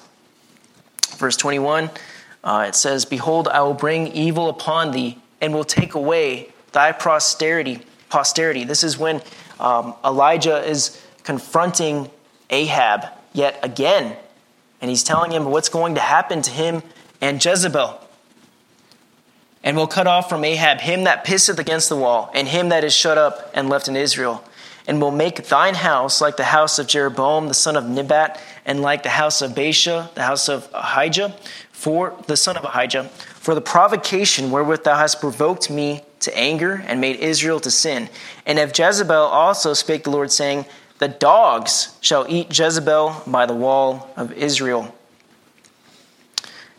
Verse 1.17 1.37
21, 1.37 1.91
uh, 2.45 2.67
it 2.69 2.77
says, 2.77 3.05
Behold, 3.05 3.49
I 3.49 3.63
will 3.63 3.75
bring 3.75 4.09
evil 4.09 4.49
upon 4.49 4.93
thee 4.93 5.19
and 5.41 5.53
will 5.53 5.65
take 5.65 5.95
away 5.95 6.53
thy 6.73 6.93
posterity. 6.93 7.81
Posterity. 8.11 8.63
This 8.63 8.85
is 8.85 8.97
when 8.97 9.21
um, 9.59 9.95
Elijah 10.05 10.63
is 10.65 11.03
confronting 11.25 12.09
Ahab 12.51 13.07
yet 13.33 13.59
again, 13.65 14.17
and 14.81 14.89
he's 14.89 15.03
telling 15.03 15.33
him 15.33 15.47
what's 15.47 15.69
going 15.69 15.97
to 15.97 16.01
happen 16.01 16.43
to 16.43 16.51
him 16.51 16.83
and 17.21 17.45
Jezebel. 17.45 18.06
And 19.67 19.77
will 19.77 19.89
cut 19.89 20.07
off 20.07 20.29
from 20.29 20.45
Ahab 20.45 20.81
him 20.81 21.05
that 21.05 21.25
pisseth 21.25 21.59
against 21.59 21.89
the 21.89 21.97
wall, 21.97 22.31
and 22.33 22.47
him 22.47 22.69
that 22.69 22.85
is 22.85 22.95
shut 22.95 23.19
up 23.19 23.51
and 23.53 23.69
left 23.69 23.89
in 23.89 23.97
Israel. 23.97 24.45
And 24.87 25.03
will 25.03 25.11
make 25.11 25.49
thine 25.49 25.75
house 25.75 26.21
like 26.21 26.37
the 26.37 26.45
house 26.45 26.79
of 26.79 26.87
Jeroboam 26.87 27.49
the 27.49 27.55
son 27.55 27.77
of 27.77 27.85
Nebat, 27.85 28.41
and 28.65 28.81
like 28.81 29.03
the 29.03 29.09
house 29.09 29.43
of 29.43 29.51
Baasha, 29.57 30.15
the 30.15 30.23
house 30.23 30.49
of 30.49 30.69
Ahijah, 30.73 31.37
for 31.73 32.15
the 32.29 32.37
son 32.37 32.57
of 32.57 32.65
Ahijah, 32.65 33.05
for 33.35 33.57
the 33.57 33.61
provocation 33.61 34.53
wherewith 34.53 34.85
thou 34.85 34.97
hast 34.97 35.21
provoked 35.21 35.69
me 35.69 36.03
to 36.21 36.39
anger 36.39 36.85
and 36.87 37.01
made 37.01 37.17
Israel 37.17 37.59
to 37.61 37.71
sin. 37.71 38.09
And 38.47 38.61
of 38.61 38.77
Jezebel 38.79 39.15
also 39.15 39.75
spake 39.75 40.05
the 40.05 40.11
Lord, 40.11 40.31
saying, 40.31 40.67
The 40.99 41.09
dogs 41.09 41.99
shall 42.01 42.25
eat 42.29 42.57
Jezebel 42.57 43.25
by 43.27 43.47
the 43.47 43.55
wall 43.55 44.11
of 44.17 44.33
Israel. 44.33 44.95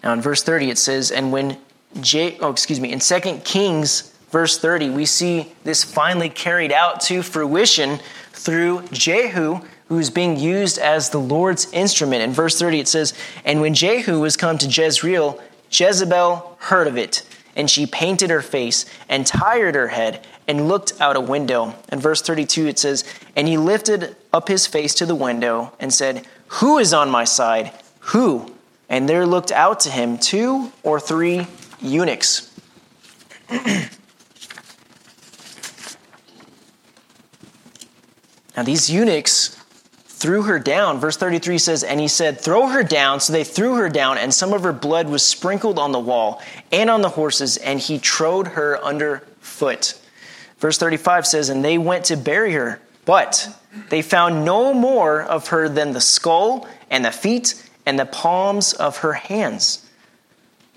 Now 0.04 0.14
in 0.14 0.22
verse 0.22 0.42
30 0.42 0.70
it 0.70 0.78
says, 0.78 1.12
And 1.12 1.34
when 1.34 1.58
Oh 1.96 2.52
excuse 2.52 2.80
me, 2.80 2.92
in 2.92 3.00
2 3.00 3.20
Kings 3.44 4.14
verse 4.30 4.58
30, 4.60 4.90
we 4.90 5.06
see 5.06 5.54
this 5.64 5.84
finally 5.84 6.30
carried 6.30 6.72
out 6.72 7.02
to 7.02 7.24
fruition 7.24 8.00
through 8.34 8.84
Jehu, 8.92 9.62
who's 9.88 10.10
being 10.10 10.38
used 10.38 10.78
as 10.78 11.10
the 11.10 11.18
Lord's 11.18 11.72
instrument. 11.74 12.22
In 12.22 12.32
verse 12.32 12.60
30 12.60 12.82
it 12.82 12.88
says, 12.88 13.14
And 13.46 13.62
when 13.62 13.74
Jehu 13.74 14.20
was 14.20 14.38
come 14.38 14.58
to 14.58 14.68
Jezreel, 14.68 15.42
Jezebel 15.72 16.58
heard 16.60 16.88
of 16.88 16.98
it 16.98 17.24
and 17.58 17.70
she 17.70 17.88
painted 17.88 18.30
her 18.30 18.42
face 18.42 18.86
and 19.10 19.26
tired 19.26 19.76
her 19.76 19.88
head 19.88 20.26
and 20.48 20.68
looked 20.68 20.94
out 21.02 21.18
a 21.18 21.22
window. 21.22 21.76
In 21.92 22.00
verse 22.00 22.22
32, 22.22 22.68
it 22.68 22.80
says, 22.80 23.04
And 23.36 23.48
he 23.48 23.58
lifted 23.58 24.16
up 24.32 24.48
his 24.48 24.68
face 24.68 24.94
to 24.96 25.06
the 25.06 25.16
window 25.16 25.74
and 25.80 25.92
said, 25.92 26.26
Who 26.48 26.78
is 26.78 26.94
on 26.94 27.10
my 27.10 27.26
side? 27.26 27.74
Who? 28.00 28.54
And 28.88 29.10
there 29.10 29.26
looked 29.26 29.52
out 29.52 29.82
to 29.82 29.90
him 29.90 30.18
two 30.18 30.72
or 30.84 31.00
three 31.00 31.48
eunuchs. 31.80 32.52
now, 38.56 38.64
these 38.64 38.90
eunuchs 38.90 39.58
threw 40.18 40.44
her 40.44 40.60
down. 40.60 41.00
Verse 41.00 41.16
33 41.18 41.58
says, 41.58 41.84
And 41.84 42.00
he 42.00 42.08
said, 42.08 42.42
Throw 42.42 42.68
her 42.68 42.84
down. 42.84 43.20
So 43.20 43.34
they 43.34 43.44
threw 43.44 43.76
her 43.76 43.90
down, 43.90 44.18
and 44.18 44.34
some 44.34 44.54
of 44.54 44.64
her 44.64 44.74
blood 44.74 45.10
was 45.10 45.24
sprinkled 45.24 45.78
on 45.78 45.92
the 45.92 46.00
wall 46.00 46.42
and 46.72 46.90
on 46.90 47.02
the 47.02 47.10
horses, 47.10 47.58
and 47.58 47.80
he 47.80 48.00
trode 48.00 48.48
her 48.50 48.84
under 48.84 49.20
foot. 49.40 50.00
Verse 50.58 50.78
35 50.78 51.28
says, 51.28 51.50
And 51.50 51.64
they 51.64 51.78
went 51.78 52.06
to 52.06 52.18
bury 52.18 52.54
her, 52.54 52.82
But 53.06 53.50
they 53.90 54.02
found 54.02 54.44
no 54.44 54.74
more 54.74 55.22
of 55.22 55.50
her 55.50 55.70
than 55.70 55.94
the 55.94 56.02
skull 56.02 56.68
and 56.90 57.06
the 57.06 57.12
feet 57.12 57.64
and 57.86 57.98
the 57.98 58.06
palms 58.06 58.74
of 58.74 58.98
her 58.98 59.14
hands. 59.14 59.87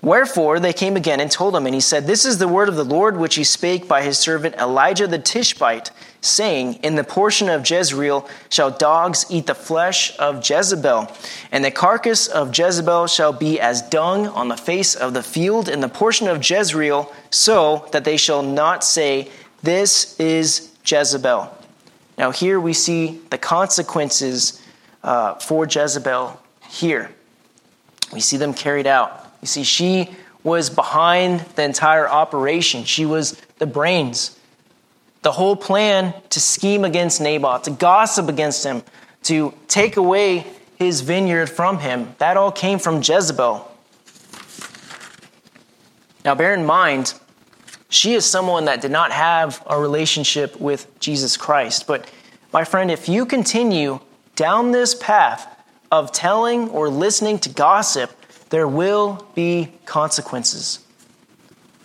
Wherefore 0.01 0.59
they 0.59 0.73
came 0.73 0.95
again 0.95 1.19
and 1.19 1.29
told 1.29 1.55
him, 1.55 1.67
and 1.67 1.75
he 1.75 1.81
said, 1.81 2.07
This 2.07 2.25
is 2.25 2.39
the 2.39 2.47
word 2.47 2.69
of 2.69 2.75
the 2.75 2.83
Lord 2.83 3.17
which 3.17 3.35
he 3.35 3.43
spake 3.43 3.87
by 3.87 4.01
his 4.01 4.17
servant 4.17 4.55
Elijah 4.55 5.05
the 5.05 5.19
Tishbite, 5.19 5.91
saying, 6.21 6.75
In 6.81 6.95
the 6.95 7.03
portion 7.03 7.49
of 7.49 7.69
Jezreel 7.69 8.27
shall 8.49 8.71
dogs 8.71 9.27
eat 9.29 9.45
the 9.45 9.53
flesh 9.53 10.17
of 10.17 10.47
Jezebel, 10.47 11.11
and 11.51 11.63
the 11.63 11.69
carcass 11.69 12.27
of 12.27 12.57
Jezebel 12.57 13.05
shall 13.05 13.31
be 13.31 13.59
as 13.59 13.83
dung 13.83 14.27
on 14.27 14.47
the 14.47 14.57
face 14.57 14.95
of 14.95 15.13
the 15.13 15.21
field 15.21 15.69
in 15.69 15.81
the 15.81 15.89
portion 15.89 16.27
of 16.27 16.49
Jezreel, 16.49 17.13
so 17.29 17.87
that 17.91 18.03
they 18.03 18.17
shall 18.17 18.41
not 18.41 18.83
say, 18.83 19.29
This 19.61 20.19
is 20.19 20.71
Jezebel. 20.83 21.55
Now, 22.17 22.31
here 22.31 22.59
we 22.59 22.73
see 22.73 23.21
the 23.29 23.37
consequences 23.37 24.61
uh, 25.03 25.35
for 25.35 25.65
Jezebel 25.65 26.39
here. 26.69 27.11
We 28.11 28.19
see 28.19 28.37
them 28.37 28.55
carried 28.55 28.87
out. 28.87 29.20
You 29.41 29.47
see, 29.47 29.63
she 29.63 30.09
was 30.43 30.69
behind 30.69 31.41
the 31.55 31.63
entire 31.63 32.07
operation, 32.07 32.83
she 32.83 33.05
was 33.05 33.39
the 33.59 33.67
brains. 33.67 34.37
The 35.21 35.31
whole 35.31 35.55
plan 35.55 36.15
to 36.31 36.39
scheme 36.39 36.83
against 36.83 37.21
Naboth, 37.21 37.63
to 37.63 37.71
gossip 37.71 38.27
against 38.27 38.63
him, 38.63 38.81
to 39.23 39.53
take 39.67 39.97
away 39.97 40.47
his 40.77 41.01
vineyard 41.01 41.47
from 41.47 41.77
him, 41.77 42.15
that 42.17 42.37
all 42.37 42.51
came 42.51 42.79
from 42.79 43.03
Jezebel. 43.03 43.67
Now, 46.25 46.33
bear 46.35 46.55
in 46.55 46.65
mind, 46.65 47.13
she 47.89 48.13
is 48.13 48.25
someone 48.25 48.65
that 48.65 48.81
did 48.81 48.89
not 48.89 49.11
have 49.11 49.61
a 49.67 49.79
relationship 49.79 50.59
with 50.59 50.87
Jesus 50.99 51.37
Christ. 51.37 51.85
But, 51.85 52.09
my 52.51 52.63
friend, 52.63 52.89
if 52.89 53.07
you 53.07 53.25
continue 53.25 53.99
down 54.35 54.71
this 54.71 54.95
path 54.95 55.47
of 55.91 56.11
telling 56.11 56.69
or 56.69 56.89
listening 56.89 57.37
to 57.39 57.49
gossip, 57.49 58.11
there 58.51 58.67
will 58.67 59.25
be 59.33 59.71
consequences. 59.85 60.79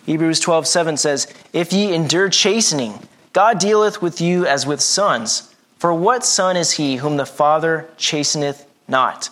Hebrews 0.05 0.39
12 0.39 0.67
7 0.67 0.97
says, 0.97 1.27
If 1.51 1.73
ye 1.73 1.93
endure 1.93 2.29
chastening, 2.29 2.99
God 3.33 3.57
dealeth 3.59 4.01
with 4.01 4.21
you 4.21 4.45
as 4.45 4.67
with 4.67 4.81
sons. 4.81 5.53
For 5.79 5.93
what 5.93 6.23
son 6.23 6.55
is 6.55 6.73
he 6.73 6.97
whom 6.97 7.17
the 7.17 7.25
Father 7.25 7.89
chasteneth 7.97 8.65
not? 8.87 9.29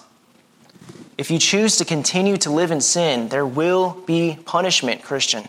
If 1.17 1.31
you 1.31 1.39
choose 1.39 1.77
to 1.77 1.85
continue 1.85 2.37
to 2.37 2.49
live 2.49 2.71
in 2.71 2.81
sin, 2.81 3.29
there 3.29 3.45
will 3.45 4.01
be 4.05 4.37
punishment, 4.45 5.01
Christian. 5.01 5.47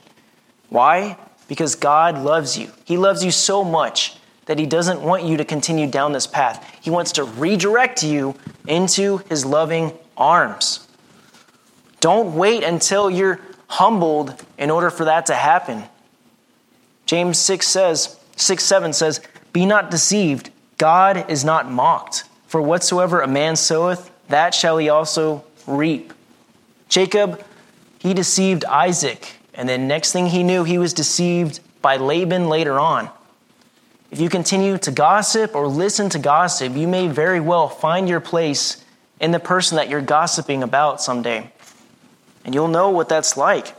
Why? 0.68 1.16
Because 1.49 1.75
God 1.75 2.18
loves 2.18 2.57
you. 2.57 2.70
He 2.85 2.96
loves 2.96 3.25
you 3.25 3.31
so 3.31 3.64
much 3.64 4.16
that 4.46 4.59
He 4.59 4.66
doesn't 4.66 5.03
want 5.03 5.25
you 5.25 5.37
to 5.37 5.44
continue 5.44 5.88
down 5.88 6.12
this 6.12 6.27
path. 6.27 6.79
He 6.81 6.90
wants 6.90 7.12
to 7.12 7.25
redirect 7.25 8.03
you 8.03 8.37
into 8.66 9.18
His 9.29 9.44
loving 9.44 9.92
arms. 10.16 10.86
Don't 12.07 12.37
wait 12.37 12.62
until 12.62 13.11
you're 13.11 13.40
humbled 13.66 14.40
in 14.59 14.71
order 14.71 14.90
for 14.90 15.07
that 15.07 15.27
to 15.27 15.35
happen. 15.35 15.83
James 17.05 17.37
6 17.37 17.66
says, 17.66 18.16
6 18.37 18.62
7 18.62 18.92
says, 18.92 19.21
Be 19.53 19.66
not 19.66 19.90
deceived, 19.90 20.51
God 20.79 21.29
is 21.29 21.45
not 21.45 21.69
mocked. 21.69 22.23
For 22.47 22.62
whatsoever 22.62 23.23
a 23.23 23.27
man 23.27 23.57
soweth, 23.57 24.09
that 24.29 24.55
shall 24.55 24.79
he 24.79 24.88
also 24.88 25.42
reap. 25.66 26.12
Jacob, 26.88 27.42
he 27.99 28.14
deceived 28.14 28.64
Isaac, 28.66 29.33
and 29.53 29.69
then 29.69 29.88
next 29.88 30.12
thing 30.12 30.27
he 30.27 30.45
knew, 30.45 30.62
he 30.62 30.79
was 30.79 30.95
deceived 30.95 31.59
by 31.83 31.97
Laban 31.97 32.49
later 32.49 32.79
on. 32.79 33.11
If 34.12 34.21
you 34.21 34.29
continue 34.29 34.79
to 34.79 34.92
gossip 34.92 35.57
or 35.57 35.66
listen 35.66 36.09
to 36.11 36.21
gossip, 36.21 36.77
you 36.77 36.87
may 36.87 37.09
very 37.09 37.40
well 37.40 37.69
find 37.69 38.09
your 38.09 38.21
place 38.21 38.85
in 39.19 39.33
the 39.33 39.40
person 39.40 39.75
that 39.75 39.88
you're 39.88 40.01
gossiping 40.01 40.62
about 40.62 41.03
someday 41.03 41.51
and 42.47 42.55
you'll 42.55 42.69
know 42.69 42.91
what 42.91 43.09
that's 43.11 43.37
like. 43.37 43.75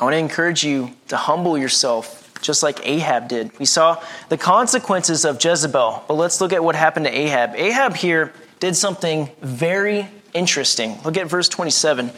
I 0.00 0.04
want 0.04 0.14
to 0.14 0.18
encourage 0.18 0.64
you 0.64 0.92
to 1.08 1.16
humble 1.16 1.58
yourself 1.58 2.24
just 2.40 2.62
like 2.62 2.86
Ahab 2.86 3.28
did. 3.28 3.56
We 3.58 3.66
saw 3.66 4.02
the 4.30 4.38
consequences 4.38 5.24
of 5.24 5.44
Jezebel, 5.44 6.04
but 6.08 6.14
let's 6.14 6.40
look 6.40 6.52
at 6.52 6.64
what 6.64 6.76
happened 6.76 7.06
to 7.06 7.12
Ahab. 7.12 7.54
Ahab 7.54 7.94
here 7.94 8.32
did 8.58 8.74
something 8.74 9.28
very 9.42 10.08
interesting. 10.32 10.98
Look 11.04 11.16
at 11.16 11.26
verse 11.26 11.48
27. 11.48 12.06
It 12.06 12.14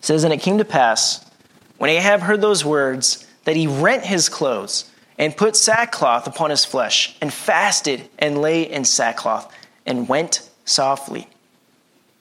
says, 0.00 0.24
And 0.24 0.32
it 0.32 0.38
came 0.38 0.58
to 0.58 0.64
pass, 0.64 1.28
when 1.76 1.90
Ahab 1.90 2.20
heard 2.20 2.40
those 2.40 2.64
words, 2.64 3.26
that 3.44 3.56
he 3.56 3.66
rent 3.66 4.04
his 4.04 4.28
clothes 4.28 4.90
and 5.18 5.36
put 5.36 5.56
sackcloth 5.56 6.26
upon 6.26 6.50
his 6.50 6.64
flesh, 6.64 7.16
and 7.20 7.32
fasted 7.32 8.08
and 8.18 8.40
lay 8.40 8.62
in 8.62 8.84
sackcloth, 8.84 9.52
and 9.84 10.08
went 10.08 10.48
softly. 10.64 11.28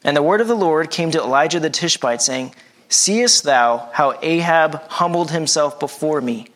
And 0.03 0.17
the 0.17 0.23
word 0.23 0.41
of 0.41 0.47
the 0.47 0.55
Lord 0.55 0.89
came 0.89 1.11
to 1.11 1.19
Elijah 1.19 1.59
the 1.59 1.69
Tishbite, 1.69 2.21
saying, 2.21 2.55
Seest 2.89 3.43
thou 3.43 3.89
how 3.93 4.17
Ahab 4.21 4.81
humbled 4.89 5.31
himself 5.31 5.79
before 5.79 6.21
me? 6.21 6.47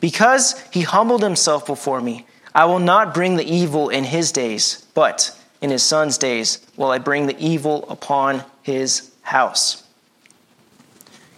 Because 0.00 0.60
he 0.70 0.82
humbled 0.82 1.22
himself 1.22 1.66
before 1.66 2.00
me, 2.00 2.26
I 2.54 2.64
will 2.66 2.78
not 2.78 3.14
bring 3.14 3.36
the 3.36 3.44
evil 3.44 3.88
in 3.88 4.04
his 4.04 4.32
days, 4.32 4.86
but 4.94 5.36
in 5.60 5.70
his 5.70 5.82
son's 5.82 6.18
days 6.18 6.64
will 6.76 6.90
I 6.90 6.98
bring 6.98 7.26
the 7.26 7.38
evil 7.38 7.88
upon 7.88 8.44
his 8.62 9.10
house. 9.22 9.82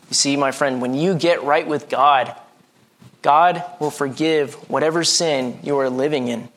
You 0.08 0.14
see, 0.14 0.36
my 0.36 0.52
friend, 0.52 0.80
when 0.80 0.94
you 0.94 1.14
get 1.14 1.42
right 1.42 1.66
with 1.66 1.88
God, 1.88 2.34
God 3.22 3.64
will 3.78 3.90
forgive 3.90 4.54
whatever 4.68 5.04
sin 5.04 5.58
you 5.62 5.78
are 5.78 5.88
living 5.88 6.28
in. 6.28 6.48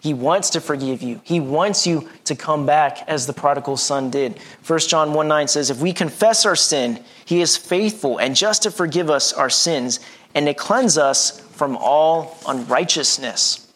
He 0.00 0.14
wants 0.14 0.50
to 0.50 0.60
forgive 0.62 1.02
you. 1.02 1.20
He 1.24 1.40
wants 1.40 1.86
you 1.86 2.08
to 2.24 2.34
come 2.34 2.64
back 2.64 3.04
as 3.06 3.26
the 3.26 3.34
prodigal 3.34 3.76
son 3.76 4.08
did. 4.08 4.38
1 4.66 4.78
John 4.80 5.12
1 5.12 5.28
9 5.28 5.48
says, 5.48 5.68
If 5.68 5.78
we 5.78 5.92
confess 5.92 6.46
our 6.46 6.56
sin, 6.56 7.04
he 7.26 7.42
is 7.42 7.58
faithful 7.58 8.18
and 8.18 8.34
just 8.34 8.62
to 8.62 8.70
forgive 8.70 9.10
us 9.10 9.34
our 9.34 9.50
sins 9.50 10.00
and 10.34 10.46
to 10.46 10.54
cleanse 10.54 10.96
us 10.96 11.40
from 11.40 11.76
all 11.76 12.38
unrighteousness. 12.48 13.70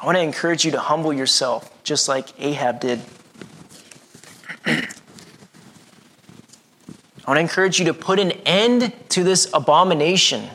I 0.00 0.04
want 0.04 0.18
to 0.18 0.22
encourage 0.22 0.66
you 0.66 0.72
to 0.72 0.80
humble 0.80 1.14
yourself, 1.14 1.82
just 1.84 2.08
like 2.08 2.28
Ahab 2.38 2.80
did. 2.80 3.00
I 7.24 7.30
want 7.30 7.38
to 7.38 7.42
encourage 7.42 7.78
you 7.78 7.84
to 7.86 7.94
put 7.94 8.18
an 8.18 8.32
end 8.44 8.92
to 9.10 9.22
this 9.22 9.48
abomination. 9.54 10.48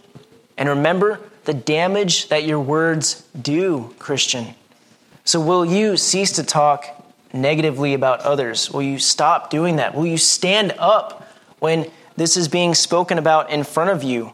And 0.57 0.67
remember 0.67 1.21
the 1.45 1.53
damage 1.53 2.27
that 2.27 2.43
your 2.43 2.59
words 2.59 3.25
do, 3.41 3.93
Christian. 3.99 4.47
So, 5.23 5.39
will 5.39 5.65
you 5.65 5.95
cease 5.95 6.33
to 6.33 6.43
talk 6.43 6.85
negatively 7.33 7.93
about 7.93 8.21
others? 8.21 8.71
Will 8.71 8.81
you 8.81 8.99
stop 8.99 9.49
doing 9.49 9.77
that? 9.77 9.95
Will 9.95 10.05
you 10.05 10.17
stand 10.17 10.73
up 10.77 11.27
when 11.59 11.89
this 12.17 12.35
is 12.35 12.47
being 12.47 12.73
spoken 12.73 13.17
about 13.17 13.49
in 13.49 13.63
front 13.63 13.91
of 13.91 14.03
you? 14.03 14.33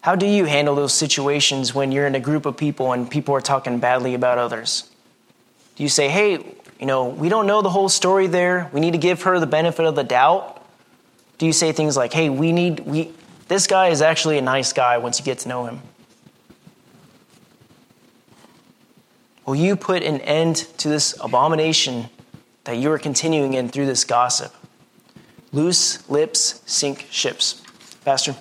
How 0.00 0.16
do 0.16 0.26
you 0.26 0.46
handle 0.46 0.74
those 0.74 0.92
situations 0.92 1.72
when 1.72 1.92
you're 1.92 2.08
in 2.08 2.16
a 2.16 2.20
group 2.20 2.46
of 2.46 2.56
people 2.56 2.92
and 2.92 3.08
people 3.08 3.34
are 3.36 3.40
talking 3.40 3.78
badly 3.78 4.14
about 4.14 4.38
others? 4.38 4.90
Do 5.76 5.84
you 5.84 5.88
say, 5.88 6.08
hey, 6.08 6.44
you 6.82 6.86
know, 6.86 7.04
we 7.04 7.28
don't 7.28 7.46
know 7.46 7.62
the 7.62 7.70
whole 7.70 7.88
story 7.88 8.26
there. 8.26 8.68
We 8.72 8.80
need 8.80 8.90
to 8.90 8.98
give 8.98 9.22
her 9.22 9.38
the 9.38 9.46
benefit 9.46 9.86
of 9.86 9.94
the 9.94 10.02
doubt. 10.02 10.66
Do 11.38 11.46
you 11.46 11.52
say 11.52 11.70
things 11.70 11.96
like, 11.96 12.12
hey, 12.12 12.28
we 12.28 12.50
need, 12.50 12.80
we, 12.80 13.12
this 13.46 13.68
guy 13.68 13.90
is 13.90 14.02
actually 14.02 14.36
a 14.36 14.42
nice 14.42 14.72
guy 14.72 14.98
once 14.98 15.16
you 15.20 15.24
get 15.24 15.38
to 15.38 15.48
know 15.48 15.64
him? 15.66 15.80
Will 19.46 19.54
you 19.54 19.76
put 19.76 20.02
an 20.02 20.22
end 20.22 20.56
to 20.78 20.88
this 20.88 21.16
abomination 21.20 22.06
that 22.64 22.78
you 22.78 22.90
are 22.90 22.98
continuing 22.98 23.54
in 23.54 23.68
through 23.68 23.86
this 23.86 24.04
gossip? 24.04 24.52
Loose 25.52 26.10
lips 26.10 26.62
sink 26.66 27.06
ships. 27.12 27.62
Pastor? 28.04 28.34